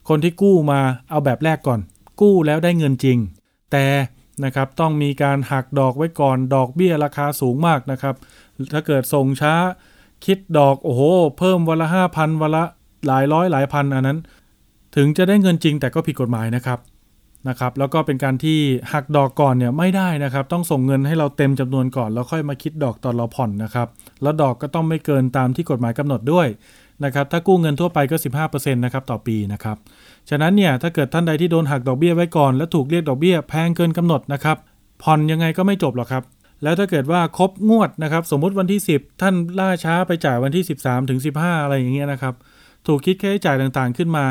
[0.09, 0.81] คนที่กู้มา
[1.11, 1.81] เอาแบบแรกก่อน
[2.21, 3.19] กู้แล้วได้เงินจริง
[3.73, 3.87] แต่
[4.45, 8.15] นะครับต้องมีการหักดอกไว้ก่อนดอกเบี้ยราคาสูงมากนะครับ
[8.73, 9.55] ถ้าเกิดส่งช้า
[10.25, 11.03] คิดดอกโอ้โห
[11.39, 12.65] เพิ่มวันละห้าพันวันละ
[13.07, 14.19] หลายร้อยหลายพันอันนั้น
[14.97, 16.79] ถึงจะได้เงินจริงแต่ก็ผิดกฎหมายนะครับ
[17.49, 18.59] นะครับ แล้วก็เป็นการที่
[18.93, 23.89] หักดอกก่อนเนี่ยไม่ได้นะครับ ต้องส่งเงินให้เราเต็มจำนวนก่อน แล้วค่อยมาคิดดอกตอนเราผ่อนนะครับ
[24.23, 26.47] แล้วดอกก็ต้องไม่เกินตามที่กฎหมายกำหนดด้วย
[27.05, 29.77] นะครับถ้ากู้เงินทั่วไปก็ 15%นะครับต่อปีนะครับ
[30.31, 34.57] ฉะนั้นเนี่ยถ้าเกิดท่านใดที่โดนหักดอกเบี้ยไว้ก่อน แล้วถูกเรียกดอกเบี้ยแพงเกินกำหนดนะครับ
[35.03, 36.23] ผ่อนยังไงก็ไม่จบหรอกครับ
[36.63, 42.35] แล้วถ้าเกิดว่าครบงวดนะครับสมมุติวันที่ 10 ท่านล่าช้าไปจ่ายวันที่ 13ถึง15 อะไรอย่างเงี้ยนะครับ
[42.87, 44.25] ถูกคิดค่าใช้จ่ายต่างๆขึ้นมา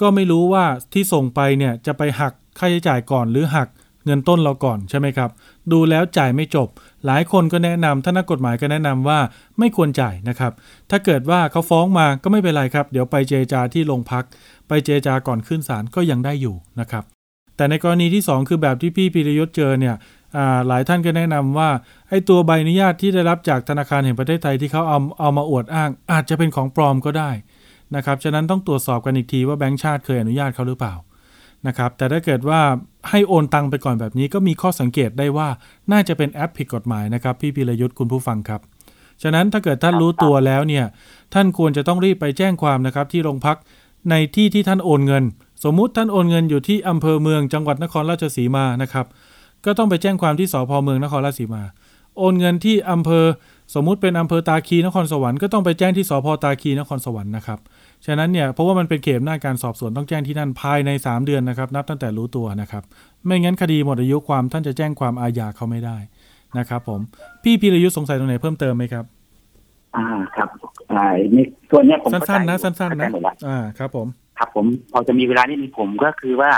[0.00, 3.68] ก็ไม่รู้ว่าที่ส่งไปเนี่ยจะไปหักค่าใช้จ่ายก่อนหรือหัก
[4.04, 5.30] เงินต้นเราก่อนใช่ไหมครับ
[5.72, 6.68] ดูแล้วจ่ายไม่จบ
[7.06, 9.18] หลายคนก็แนะนำท่านนักกฎหมายก็แนะนำว่า
[9.58, 10.52] ไม่ควรจ่ายนะครับ
[10.90, 14.24] ถ้าเกิดว่าเขาฟ้องมาก็ไม่เป็นไรครับ เดี๋ยวไปเจจาที่โรงพัก
[14.68, 17.04] ไปเจจาก่อนขึ้นศาลก็ยังได้อยู่นะครับ
[17.56, 19.96] แต่ในกรณีที่ 2 คือแบบที่พี่ปิรยศเจอเนี่ย
[20.68, 21.70] หลายท่านก็แนะนำว่า
[22.08, 27.30] ไอ้ตัวใบอนุญาตที่ได้รับจากธนาคารแห่งประเทศไทยที่เขาเอาเอามาอวดอ้าง อาจจะเป็นของปลอมก็ได้
[27.96, 30.94] นะครับฉะนั้นต้องตรวจสอบกันอีกทีว่าแบงก์ชาติเคยอนุญาตเขาหรือเปล่า
[31.66, 32.60] นะครับแต่ถ้าเกิดว่า
[33.10, 35.48] ให้โอนตังไปก่อนแบบนี้ก็มีข้อสังเกตได้ว่า
[35.92, 38.60] น่าจะเป็นแอปผิดกฎหมายนะครับ พี่พิรยุทธ์คุณผู้ฟังครับ
[39.22, 40.84] ฉะนั้นถ้าเกิดท่านรู้ตัวแล้วเนี่ย
[41.34, 43.56] ท่านควรจะต้องรีบไปแจ้งความนะครับ ที่โรงพัก
[44.10, 45.24] ในที่ที่ท่านโอนเงิน
[45.64, 49.06] สมมุติท่านโอนเงินอยู่ที่อำเภอเมืองจังหวัดนครราชสีมานะครับ
[49.64, 51.62] ก็ต้องไปแจ้งความที่สพเมืองนครราชสีมา
[52.18, 53.24] โอนเงินที่อำเภอ
[53.74, 57.58] สมมุติเป็นอำเภอตาคีนครสวรรค์ก็ต้องไปแจ้งที่สพตาคีนครสวรรค์นะครับ
[58.06, 62.82] ฉะนั้นเนี่ยเพราะว่ามันเป็นเขตหน้าการสอบสวนต้องแจ้งที่นั่นภายใน 3 เดือนนะครับ นับตั้งแต่รู้ตัวนะครับ
[63.24, 65.96] ไม่งั้นคดีหมดอายุความท่านจะแจ้งความอาญาเขาไม่ได้
[66.58, 67.00] นะครับ ผม
[67.42, 69.04] พี่พีรยุทธ์สงสัยตรงไหนเพิ่มเติมไหมครับ
[69.96, 70.48] อ่าครับ
[70.92, 71.04] อ่า
[71.36, 73.10] นี่ส่วนเนี้ยผมสั้นๆนะสั้นๆนะ
[73.48, 74.06] อ่าครับ ผม
[74.38, 76.50] ครับ ผมพอจะมีเวลานี่มีผมก็คือว่า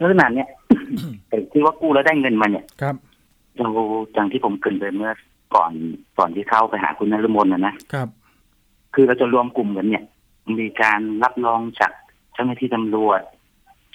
[0.00, 0.48] ลักษณะเนี้ย
[1.28, 2.94] แต่ที่ว่ากู้แล้วได้เงินมาเนี่ยครับ
[3.58, 3.68] เรา
[4.14, 5.12] อย่างที่ผมเกินไปเมื่อ
[5.54, 5.72] ก่อน
[6.18, 8.08] ก่อนที่เข้าไปหาคุณนรมนนะนะครับ
[8.94, 10.04] คือเราจะรวมกลุ่มกันเนี่ย
[10.58, 11.92] มีการรับรองจาก
[12.34, 13.20] เจ้าหน้าที่ตำรวจ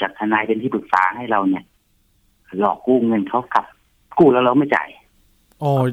[0.02, 1.64] จากทนายเป็นที่ปรึกษาให้เราเนี่ย
[2.60, 3.66] หลอกกู้เงินเขากับ
[4.18, 4.90] กู้แล้วเราไม่จ่าย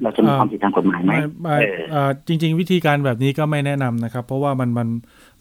[0.03, 1.13] เราจะมีความผิดทางกฎหมายไหม
[2.27, 4.89] จริง ๆ วิธีการแบบนี้ก็ไม่แนะนำนะครับ เพราะว่ามันมัน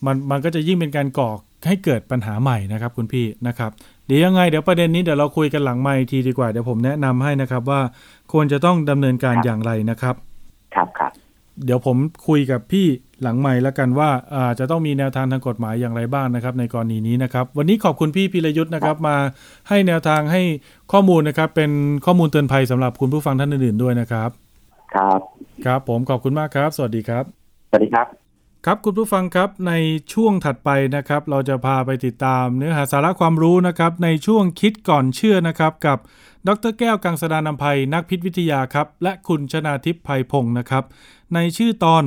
[0.06, 1.30] มันมันก็จะยิ่งเป็นการก่อ
[1.68, 3.72] ให้เกิดปัญหาใหม่นะครับ คุณพี่นะครับ
[4.06, 7.82] เดี๋ยวยังไงเดี๋ยวประเด็นนี้เดี๋ยวเราคุยกันหลังไม่ทีดีกว่าเดี๋ยวผมแนะนำให้นะครับว่า
[8.32, 10.16] ควรจะต้องดำเนินการอย่างไรนะครับ
[10.76, 11.12] ครับครับ
[11.66, 11.98] เดี๋ยวผม
[12.28, 12.88] คุยกับพี่
[13.24, 19.18] หลังใหม่แล้วกันว่าอาจะต้องมีแนวทางทางกฎหมายอย่างไรบ้างนะครับ ในกรณีนี้นะครับ วันนี้ขอบคุณพี่พิรยุทธ์นะครับ มา
[19.70, 20.42] ให้แนวทางให้
[20.92, 21.72] ข้อมูลนะครับ เป็น
[22.06, 24.30] ข้อมูลเตือนภัยสำหรับคุณผู้ฟังท่านอื่นๆด้วยนะครับ
[24.96, 25.20] ครับ
[25.66, 27.24] ครับผมขอบคุณมากครับ สวัสดีครับ
[27.70, 28.08] สวัสดีครับ
[28.66, 29.74] ครับคุณผู้ฟังครับใน
[30.14, 35.98] ช่วงถัดไปนะครับ เราจะพาไปติดตามเนื้อหาสาระความรู้นะครับในช่วงคิดก่อนเชื่อนะครับ กับ
[36.48, 40.84] ดรแก้วกังสดานนภัยนักพิษวิทยาครับ และคุณชนาทิพย์ภัยพงศ์นะครับ
[41.34, 42.04] ในชื่อตอน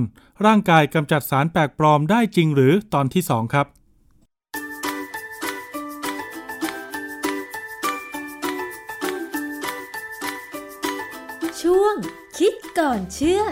[0.46, 3.66] ร่างกายกำจัดสารแปลกปลอมได้จริงหรือตอนที่ 2 ครับ
[11.62, 11.94] ช่วง
[12.38, 13.42] คิดก่อนเชื่อ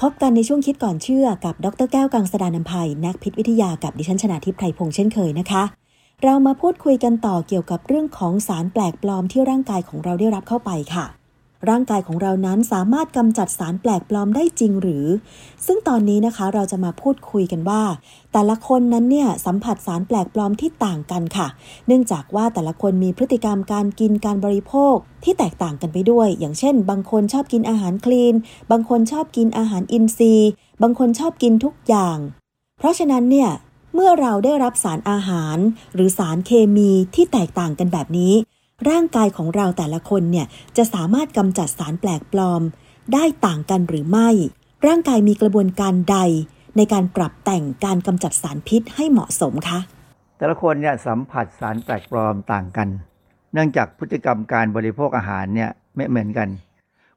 [0.00, 5.62] พบกันในช่วงคิดก่อนเชื่อกับ ดรแก้วกังสดานนภัยนักพิษวิทยากับดิฉันชนาทิพไพรพงษ์เช่นเคยนะคะ
[6.24, 11.06] เรามาพูดคุยกันต่อเกี่ยวกับเรื่องของสารแปลกปลอมที่ร่างกายของเราได้รับเข้าไปค่ะ
[11.68, 15.06] ร่างกายของเรานั้นสามารถกำจัดสารแปลกปลอมได้จริงหรือ
[15.66, 17.82] ซึ่งตอนนี้นะคะเราจะมาพูดคุยกันว่า
[18.32, 21.48] แต่ละคนนั้นเนี่ยสัมผัสสารแปลกปลอมที่ต่างกันค่ะ
[21.86, 24.94] เนื่องจากว่าแต่ละคนมีพฤติกรรมการกินการบริโภค
[25.24, 28.34] ที่แตกต่างกันไปด้วย อย่างเช่น บางคนชอบกินอาหารคลีน
[28.70, 30.50] บางคนชอบกินอาหารอินทรีย์
[30.82, 32.18] บางคนชอบกินทุกอย่าง
[32.78, 33.50] เพราะฉะนั้นเนี่ย
[33.94, 35.58] เมื่อเราได้รับสารอาหาร
[35.94, 38.34] หรือสารเคมีที่แตกต่างกันแบบนี้
[38.88, 42.62] ร่างกายของเราแต่ละคนเนี่ยจะสามารถกำจัดสารแปลกปลอม
[43.14, 44.28] ได้ต่างกันหรือไม่
[44.86, 46.18] ร่างกายมีกระบวนการใด
[46.76, 49.78] ในการปรับแต่งการกำจัดสารพิษให้เหมาะสมคะ
[50.38, 52.88] แต่ละคนเนี่ยสัมผัสสารแปลกปลอมต่างกัน
[53.52, 56.48] เนื่องจากพฤติกรรมการบริโภคอาหารเนี่ยไม่เหมือนกัน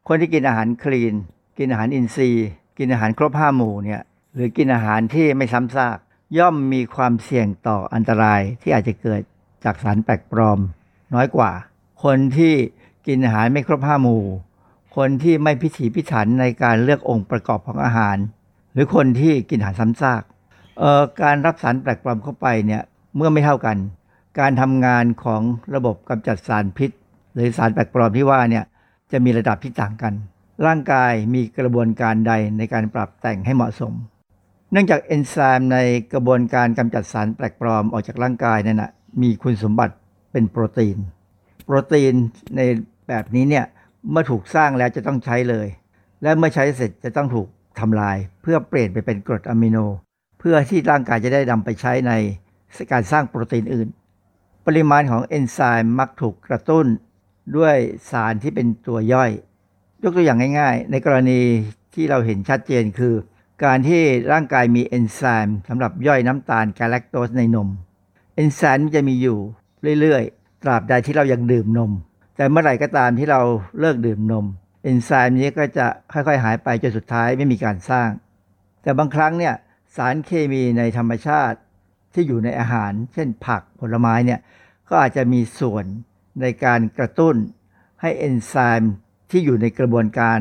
[0.07, 1.13] คนที่กินอาหารคลีน
[1.57, 2.47] กินอาหารอินทรีย์
[2.77, 4.01] กินอาหารครบห้าหมู่เนี่ย
[4.33, 5.97] หรือกินอาหารที่ไม่ซ้ำซาก
[6.37, 9.21] ย่อมมีความเสี่ยงต่ออันตรายที่อาจจะเกิด
[9.63, 10.59] จากสารแปลกปลอม
[11.13, 11.51] น้อยกว่า
[12.03, 12.53] คนที่
[13.07, 14.23] กินอาหารไม่ครบห้าหมู่
[14.97, 18.17] คนที่ไม่พิถีพิถันในการเลือกองค์ประกอบของอาหาร
[18.73, 20.23] หรือคนที่กินอาหารซ้ำซาก
[21.21, 22.81] การรับสารแปลกปลอมเข้าไปเนี่ย
[23.15, 23.77] เมื่อไม่เท่ากัน
[24.39, 25.41] การทำงานของ
[25.75, 26.91] ระบบกำจัดสารพิษ
[27.33, 28.65] หรือสารแปลกปลอมที่ว่าเนี่ย
[29.11, 30.13] จะมีระดับที่ต่างกัน
[30.65, 33.93] ร่างกายมีกระบวนการใดในการปรับแต่งให้เหมาะสม
[34.71, 35.77] เนื่องจากเอนไซม์ใน
[36.13, 38.91] กระบวนการกำจัดสารแปลกปลอมออกจากร่างกายนั่นนะ
[39.21, 39.95] มีคุณสมบัติ
[40.31, 40.97] เป็นโปรตีน
[41.65, 42.13] โปรตีน
[42.55, 42.61] ใน
[43.07, 43.65] แบบนี้เนี่ย
[44.11, 45.67] เมื่อถูกสร้างแล้วจะต้องใช้เลย
[46.23, 47.47] และเมื่อใช้เสร็จจะต้องถูก
[47.79, 49.77] ทำลาย เพื่อเปลี่ยนไปเป็นกรดอะมิโน
[50.39, 52.11] เพื่อที่ร่างกายจะได้นำไปใช้ใน
[52.91, 53.87] การสร้างโปรตีนอื่น
[54.65, 56.85] ปริมาณของเอนไซม์มักถูกกระตุ้น
[57.57, 57.75] ด้วย
[58.11, 59.31] สารที่เป็นตัวย่อย
[60.03, 61.39] ยกตัวอย่างง่าย ๆ ในกรณี
[61.93, 63.13] ที่เราเห็นชัดเจนคือ
[63.63, 64.01] การที่
[64.31, 67.69] ร่างกายมีเอนไซม์สำหรับย่อยน้ำตาลกาแลคโตสในนม
[68.35, 69.39] เอนไซม์จะมีอยู่
[69.99, 71.91] เรื่อยๆ ตราบใดที่เรายังดื่มนม
[72.35, 73.41] แต่เมื่อไหร่ก็ตามที่เรา
[73.79, 74.45] เลิกดื่มนม
[74.83, 78.09] เอนไซม์นี้ก็จะค่อยๆ หายไปจนสุดท้ายไม่มีการสร้าง
[78.83, 79.53] แต่บางครั้งเนี่ย
[79.95, 81.57] สารเคมีในธรรมชาติ
[82.13, 84.39] ที่อยู่ในอาหาร เช่นผักผลไม้เนี่ย
[84.89, 85.85] ก็อาจจะมีส่วน
[86.41, 87.35] ในการกระตุ้น
[88.01, 88.93] ให้เอนไซม์
[89.31, 90.39] ที่อยู่ในกระบวนการ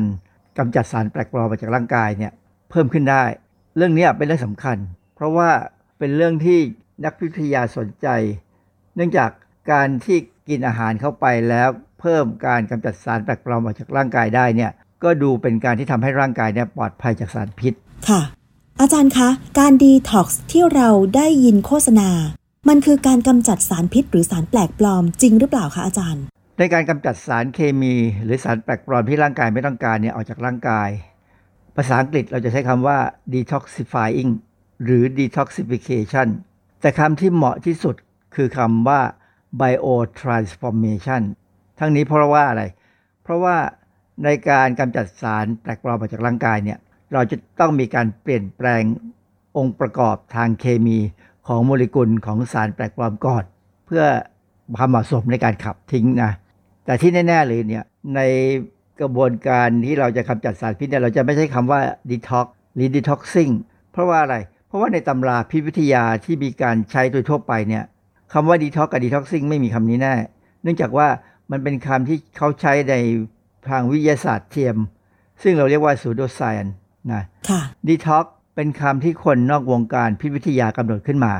[0.57, 2.33] กำจัดสารแปลกปลอมมาจากร่างกายเนี่ย
[2.69, 3.23] เพิ่มขึ้นได้
[3.77, 4.77] เรื่องนี้เป็นเรื่องสำคัญ
[5.15, 5.49] เพราะว่า
[5.99, 6.59] เป็นเรื่องที่
[7.05, 8.07] นักวิทยาสนใจ
[8.95, 9.29] เนื่องจาก
[9.71, 10.17] การที่
[10.49, 14.71] กินอาหารเข้าไปแล้วเพิ่มการกำจัดสารแปลกปลอมออกจากร่างกายได้เนี่ย
[15.03, 17.73] ก็ดูเป็นการที่ทำให้ร่างกายเนี่ยปลอดภัยจากสารพิษ
[18.09, 18.21] ค่ะ
[18.81, 22.09] อาจารย์คะ การดีท็อกซ์ที่เราได้ยินโฆษณา
[22.69, 26.23] มันคือการกำจัดสารพิษ หรือสารแปลกปลอมจริงหรือเปล่าคะอาจารย์
[26.59, 30.89] ในการกำจัดสารเคมี หรือสารแปลกปลอมที่ร่างกายไม่ต้องการเนี่ยออกจากร่างกาย
[31.79, 32.97] ภาษาอังกฤษเราจะใช้คำว่า
[33.33, 34.31] detoxifying
[34.83, 36.27] หรือ detoxification
[36.81, 37.95] แต่คำที่เหมาะที่สุด
[38.35, 39.01] คือคำว่า
[39.61, 41.21] biotransformation
[41.79, 42.63] ทั้งนี้เพราะว่าอะไร
[43.23, 43.57] เพราะว่า
[44.23, 46.79] ในการกำจัดสารแปลกปลอมออกจากร่างกายเนี่ย
[47.13, 48.83] เราจะต้องมีการเปลี่ยนแปลง
[49.57, 50.97] องค์ประกอบทางเคมี
[51.47, 53.43] ของโมเลกุลของสารแปลกปลอมก่อน
[53.85, 54.03] เพื่อ
[54.75, 56.31] ความเหมาะสมในการขับทิ้งนะ
[56.85, 58.19] แต่ที่แน่ ๆ เลยเนี่ยใน
[59.01, 63.53] กระบวนการที่เราจะกำจัดสารพิษเนี่ยเราจะไม่ใช้คำว่า detox หรือ detoxing
[63.91, 64.35] เพราะว่าอะไร
[64.67, 67.83] เพราะว่าในตำราพิษวิทยาที่มีการใช้โดยทั่วไปเนี่ย
[68.33, 70.13] คำว่า detox กับ detoxing ไม่มีคำนี้แน่
[70.63, 71.07] เนื่องจากว่า
[71.51, 72.95] มันเป็นคำที่เขาใช้ใน
[73.69, 74.77] ทางวิทยาศาสตร์เทียม
[75.41, 76.71] ซึ่งเราเรียกว่า pseudoscience
[77.13, 77.23] นะ
[77.87, 78.25] detox
[78.55, 81.33] เป็นคำที่คนนอกวงการพิษวิทยากำหนดขึ้นมา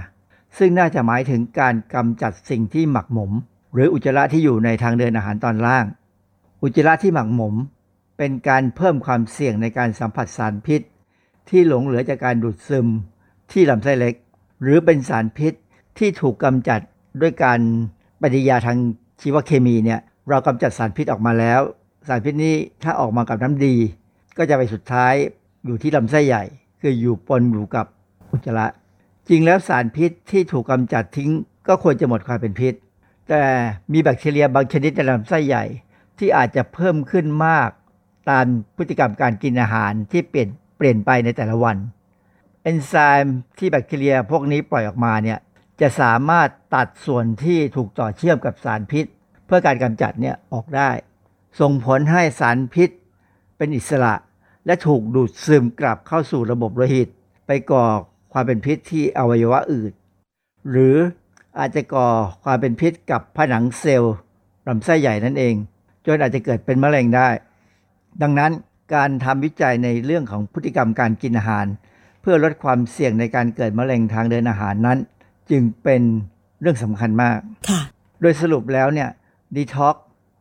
[0.58, 3.32] ซึ่งน่าจะหมายถึงการกำจัดสิ่งที่หมักหมม
[3.74, 5.86] หรืออุจจาระที่อยู่ในทางเดินอาหารตอนล่าง
[6.62, 7.56] อุจจาระที่หมักหมม
[8.18, 10.82] เป็นการเพิ่มความเสี่ยงในการสัมผัสสารพิษ
[11.50, 12.88] ที่หลงเหลือจากการดูดซึม
[13.52, 14.16] ที่ลำไส้เล็ก
[14.62, 15.54] หรือเป็นสารพิษ
[15.98, 16.80] ที่ถูกกำจัด
[17.22, 17.60] ด้วยการ
[18.22, 18.78] ปฏิยาทาง
[19.22, 20.00] ชีวเคมีเนี่ย
[20.30, 21.62] เรากำจัดสารพิษออกมาแล้ว
[22.08, 23.76] สารพิษนี้ถ้าออกมากับน้ำดี
[24.38, 25.14] ก็จะไปสุดท้าย
[25.66, 26.44] อยู่ที่ลำไส้ใหญ่
[26.82, 27.86] คืออยู่ปนอยู่กับ
[28.32, 28.68] อุจจาระ
[29.30, 31.32] จริงแล้วสารพิษที่ถูกกำจัดทิ้ง
[31.68, 32.74] ก็ควรจะหมดความเป็นพิษ
[33.30, 33.42] แต่
[33.94, 35.66] มีแบคทีเรียบางชนิดในลำไส้ใหญ่
[36.20, 37.70] ที่อาจจะเพิ่มขึ้นมาก
[38.30, 38.46] ตาม
[38.78, 41.78] พฤติกรรมการกินอาหารที่เปลี่ยนเปลี่ยนไปในแต่ละวัน
[42.64, 42.94] เอนไซ
[43.24, 45.40] ม์ที่แบคทีเรียพวกนี้ปล่อยออกมาเนี่ย
[45.82, 49.06] จะสามารถตัดส่วนที่ถูกต่อเชื่อมกับสารพิษ
[49.46, 50.90] เพื่อการกำจัดเนี่ยออกได้
[51.60, 52.90] ส่งผลให้สารพิษ
[53.58, 54.14] เป็นอิสระ
[54.66, 57.10] และถูกดูดซึมกลับเข้าสู่ระบบโลหิต
[57.48, 57.86] ไปก่อ
[58.34, 59.92] ความเป็นพิษที่อวัยวะอื่น
[60.70, 60.96] หรือ
[61.60, 62.10] อาจจะก่อ
[62.44, 64.16] ความเป็นพิษกับผนังเซลล์
[64.68, 65.56] ลำไส้ใหญ่นั่นเอง
[66.06, 67.30] จนอาจจะเกิดเป็นมะเร็งได้
[68.22, 68.52] ดังนั้น
[68.96, 71.66] การทำวิจัยในเรื่องของพฤติกรรมการกินอาหาร
[72.22, 74.98] เพื่อลดความเสี่ยงในการเกิดมะเร็งทางเดินอาหารนั้น
[75.52, 76.02] จึงเป็น
[76.62, 77.40] เรื่องสำคัญมาก
[78.22, 79.10] โดยสรุปแล้วเนี่ย
[79.56, 79.96] ดีท็อก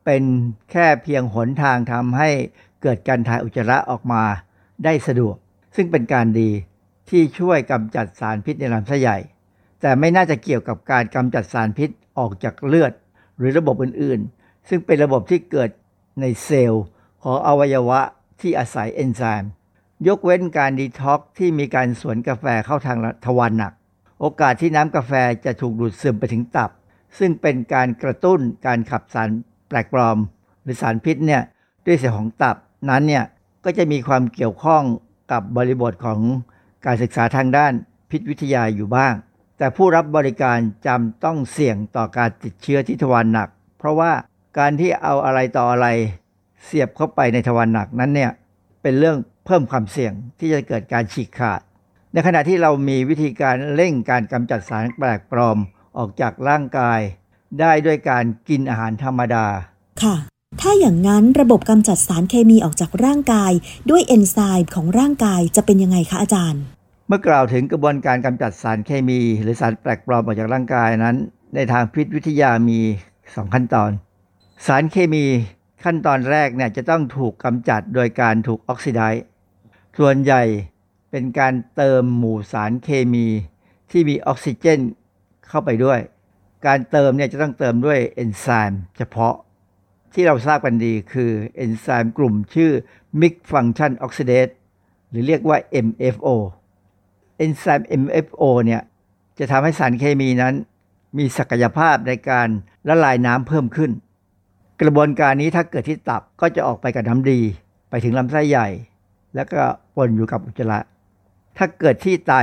[0.05, 0.23] เป็น
[0.71, 2.31] แค่เพียงหนทางทำให้
[2.83, 4.23] เกิดการถ่ายอุจจาระออกมา
[4.85, 5.37] ได้สะดวก
[5.77, 6.51] ซึ่งเป็นการดี
[7.11, 9.19] ที่ช่วยกำจัดสารพิษในลำไส้ใหญ่
[9.81, 12.93] แต่ไม่น่าจะเกี่ยวกับการกำจัดสารพิษออกจากเลือด
[13.39, 14.38] หรือระบบอื่นๆ
[14.69, 15.71] ซึ่งเป็นระบบที่เกิด
[16.21, 16.85] ในเซลล์
[17.23, 18.01] ของอวัยวะ
[18.41, 19.51] ที่อาศัยเอนไซม์
[20.09, 23.73] ยกเว้นการดีท็อกที่มีการสวนกาแฟเข้าทางทวารหนัก
[24.21, 25.13] โอกาสที่น้ำกาแฟ
[25.45, 26.71] จะถูกดูดซึมไปถึงตับ
[27.19, 29.29] ซึ่งเป็นการกระตุ้นการขับสาร
[29.69, 30.19] แปลกปลอม
[30.63, 31.43] หรือสารพิษเนี่ย
[31.87, 32.57] ด้วยเสียของตับ
[32.89, 33.25] นั้นเนี่ย
[33.65, 34.83] ก็จะมีความเกี่ยวข้อง
[35.33, 36.21] กับบริบทของ
[36.87, 37.73] การศึกษาทางด้าน
[38.11, 39.15] พิษวิทยาอยู่บ้าง
[39.59, 43.49] แต่ผู้รับบริการจำต้องเสี่ยงต่อการติดเชื้อที่ทวารหนัก
[43.79, 44.13] เพราะว่า
[44.59, 45.89] การที่เอาอะไรต่ออะไร
[46.65, 48.33] เสียบเข้าไปในทวารหนักนั้นเนี่ย
[48.83, 51.61] เป็นเรื่องเพิ่มความเสี่ยงที่จะเกิดการฉีกขาด
[52.13, 55.59] ในขณะที่เรามีวิธีการเร่งการกำจัดสารแปลกปลอม
[55.99, 57.01] ออกจากร่างกาย
[57.61, 59.47] ได้ด้วยการกินอาหารธรรมดา
[60.03, 60.17] ค่ะ
[60.61, 63.53] ถ้าอย่างนั้นระบบกำจัดสารเคมีออกจากร่างกาย
[63.91, 66.63] ด้วยเอนไซม์ของร่างกายจะเป็นยังไงคะอาจารย์
[67.09, 71.17] เมื่อกล่าวถึงกระบวนการกำจัดสารเคมี หรือสารแปลกปลอมออกจากร่างกายนั้น
[71.55, 72.81] ในทางพิษวิทยามี
[73.17, 73.91] 2 ขั้นตอน
[74.67, 75.25] สารเคมี
[75.85, 79.25] ขั้นตอนแรกเนี่ยจะต้องถูกกำจัดโดยการถูกออกซิไดซ์
[79.99, 80.43] ส่วนใหญ่
[81.11, 83.27] เป็นการเติมหมู่สารเคมี
[83.91, 84.81] ที่มีออกซิเจน
[85.49, 86.01] เข้าไปด้วย
[86.67, 89.35] การเติมเนี่ยจะต้องเติมด้วยเอนไซม์เฉพาะ
[90.15, 92.73] ที่เราทราบกันดีคือเอนไซม์กลุ่มชื่อ
[93.21, 94.53] Mixed Function Oxidase
[95.09, 96.29] หรือเรียกว่า MFO
[97.37, 98.83] เอนไซม์ MFO เนี่ย
[99.39, 100.55] จะทำให้สารเคมีนั้น
[101.19, 102.49] มีศักยภาพในการ
[102.89, 103.91] ละลายน้ำเพิ่มขึ้น
[104.83, 107.41] กระบวนการนี้ถ้าเกิดที่ตับก็จะออกไปกับน้ำดี
[107.91, 108.69] ไปถึงลำไส้ใหญ่
[109.35, 109.61] แล้วก็
[109.97, 110.79] ปนอยู่กับอุจจาระ
[111.57, 112.35] ถ้าเกิดที่ไต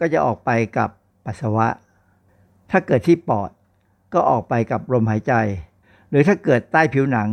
[0.00, 0.88] ก็จะออกไปกับ
[1.24, 1.68] ปัสสาวะ
[2.70, 3.50] ถ้าเกิดที่ปอด
[4.14, 5.32] ก็ออกไปกับลมหายใจ
[6.10, 7.28] หรือถ้าเกิดใต้ผิวหนัง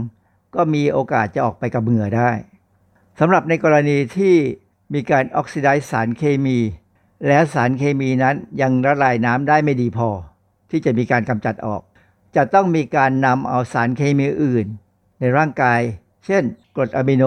[0.55, 2.29] ก็มีโอกาสจะออกไปกับเหงื่อได้
[3.19, 4.35] สำหรับในกรณีที่
[4.93, 6.57] มีการออกซิไดซ์สารเคมี
[7.27, 10.09] และสารเคมีนั้นยังละลายน้ำได้ไม่ดีพอ
[10.69, 11.81] ที่จะมีการกำจัดออก
[12.35, 14.65] จะต้องมีการนำเอาสารเคมีอื่น
[15.19, 15.81] ในร่างกาย
[16.25, 16.43] เช่น
[16.75, 17.23] กรดอะมิโน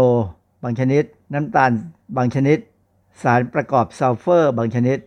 [0.62, 1.04] บางชนิด
[1.34, 1.72] น้ำตาล
[2.16, 2.58] บางชนิด
[3.22, 4.98] สารประกอบซัลเฟอร์ บางชนิด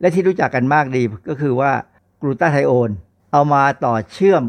[0.00, 1.72] และที่รู้จักกันมากดีก็คือว่า
[2.20, 2.90] กลูตาไทโอน
[3.32, 4.42] เอามาต่อเชื่อม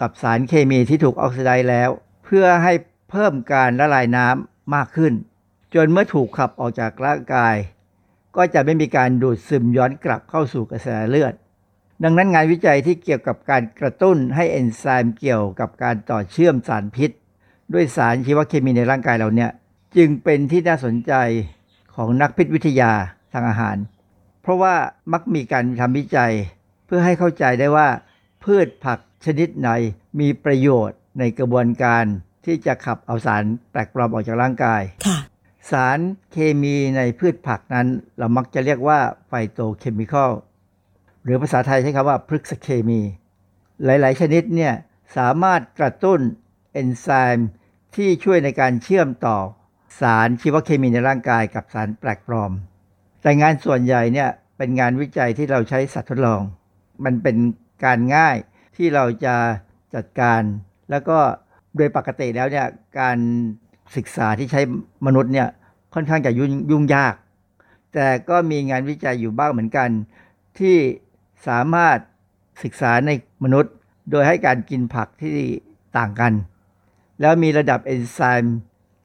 [0.00, 1.90] กับสารเคมีที่ถูกออกซิไดซ์แล้ว
[2.24, 2.72] เพื่อให้
[3.10, 5.12] เพิ่มการละลายน้ำมากขึ้น
[5.74, 7.54] จนเมื่อถูกขับออกจากร่างกาย
[8.36, 11.34] ก็จะไม่มีการดูดซึมย้อนกลับเข้าสู่กระแสเลือด
[12.04, 17.10] ดังนั้นงานวิจัยที่เกี่ยวกับการกระตุ้นให้เอนไซม์เกี่ยวกับการต่อเชื่อมสารพิษ
[17.72, 19.50] ด้วยสารชีวเคมีในร่างกายเราเนี่ย
[19.96, 21.12] จึงเป็นที่น่าสนใจ
[21.94, 22.92] ของนักพิษวิทยา
[23.32, 23.76] ทางอาหาร
[24.42, 24.74] เพราะว่า
[25.12, 26.32] มักมีการทำวิจัย
[26.86, 27.88] เพื่อให้เข้าใจได้ว่า
[28.44, 29.68] พืชผักชนิดไหน
[30.20, 32.04] มีประโยชน์ในกระบวนการ
[32.44, 34.82] ที่จะขับเอาสารแปลกปลอมออกจากร่างกาย
[35.70, 35.98] สาร
[36.32, 37.86] เคมีในพืชผักนั้น
[38.18, 40.32] เรามักจะเรียกว่าไฟโตเคมีคอล
[41.28, 43.00] หรือภาษาไทยใช้คำว่าพฤกษเคมี
[43.84, 44.74] หลาย ๆ ชนิดเนี่ย
[45.16, 46.20] สามารถกระตุ้น
[46.72, 47.48] เอนไซม์
[47.96, 49.38] ที่ช่วยในการเชื่อมต่อ
[50.00, 52.52] สารชีวเคมีในร่างกายกับสารแปลกปลอม
[53.22, 56.42] แต่งานส่วนใหญ่เนี่ยเป็นงานวิจัยที่เราใช้สัตว์ทดลอง
[57.04, 57.36] มันเป็น
[57.84, 58.36] การง่าย
[58.76, 59.36] ที่เราจะ
[59.94, 60.42] จัดการ
[60.90, 61.18] แล้วก็
[61.76, 62.66] โดยปกติแล้วเนี่ย
[63.00, 63.18] การ
[63.96, 64.60] ศึกษาที่ใช้
[65.06, 65.48] มนุษย์เนี่ย
[65.94, 67.14] ค่อนข้างจะยุ่งยุ่งยาก
[67.94, 69.88] แต่ก็มีงานวิจัยอยู่บ้างเหมือนกัน
[70.58, 70.76] ที่
[71.46, 71.98] สามารถ
[72.62, 73.10] ศึกษาใน
[73.44, 73.74] มนุษย์
[74.10, 75.36] โดยให้การกินผักที่
[75.96, 76.32] ต่างกัน
[77.20, 78.58] แล้วมีระดับเอนไซม์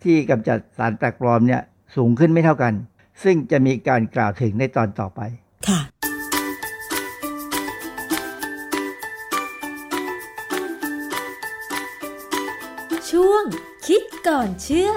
[0.03, 1.61] ที่กำจัดสารแปลกปลอมเนี่ย
[1.95, 2.73] สูงขึ้นไม่เท่ากัน
[3.23, 5.21] ซึ่งจะมีการกล่าวถึงในตอนต่อไป
[5.67, 5.79] ค่ะ
[13.09, 13.43] ช่วง
[13.87, 14.91] คิดก่อนเชื่อ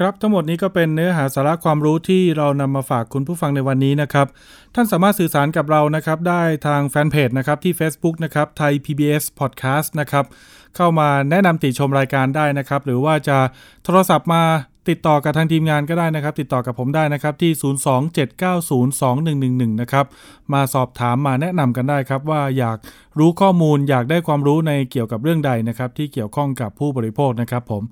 [0.00, 4.26] ครับทั้งหมดนี้ก็เป็นเนื้อหาสาระความรู้ที่เรานำมาฝากคุณผู้ฟังในวันนี้นะครับ
[4.74, 10.24] ท่านสามารถสื่อสารกับเรานะครับได้ทางแฟนเพจนะครับที่ Facebook นะครับไทย PBS Podcast นะครับ
[10.76, 13.38] เข้ามาแนะนำติชมรายการได้นะครับ หรือว่าจะ
[13.84, 14.42] โทรศัพท์มา
[14.88, 17.52] ติดต่อกับทางทีมงานก็ได้นะครับ ติดต่อกับผมได้นะครับที่
[19.70, 20.06] 027902111 นะครับ
[20.52, 22.78] มาสอบถามมาแนะนำกันได้ครับ ว่าอยาก
[23.18, 27.84] รู้ข้อมูลอยากได้ความรู้ในเกี่ยวกับเรื่องใดนะครับ ที่เกี่ยวข้องกับผู้บริโภคนะครับผม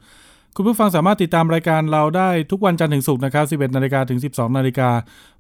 [0.57, 4.91] คุณผู้ฟังสามารถติดตามรายการเราได้ทุกวันจันทร์ถึงศุกร์นะครับ 11 นาฬิกาถึง 12 นาฬิกา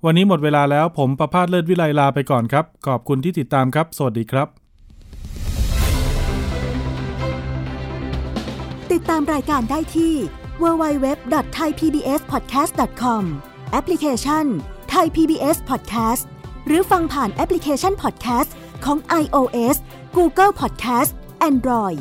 [0.04, 4.48] วันนี้หมดเวลาแล้วผมประพาสเลิศวิไลลาไปก่อนครับ ขอบคุณที่ติดตามครับ สวัสดีครับ
[8.92, 10.14] ติดตามรายการได้ที่
[10.62, 13.22] www.thaipbspodcast.com
[13.72, 14.44] แอปพลิเคชัน
[14.94, 16.22] Thai PBS Podcast
[16.66, 18.50] หรือฟังผ่านแอปพลิเคชัน Podcast
[18.84, 19.76] ของ iOS
[20.16, 21.10] Google Podcast
[21.50, 22.00] Android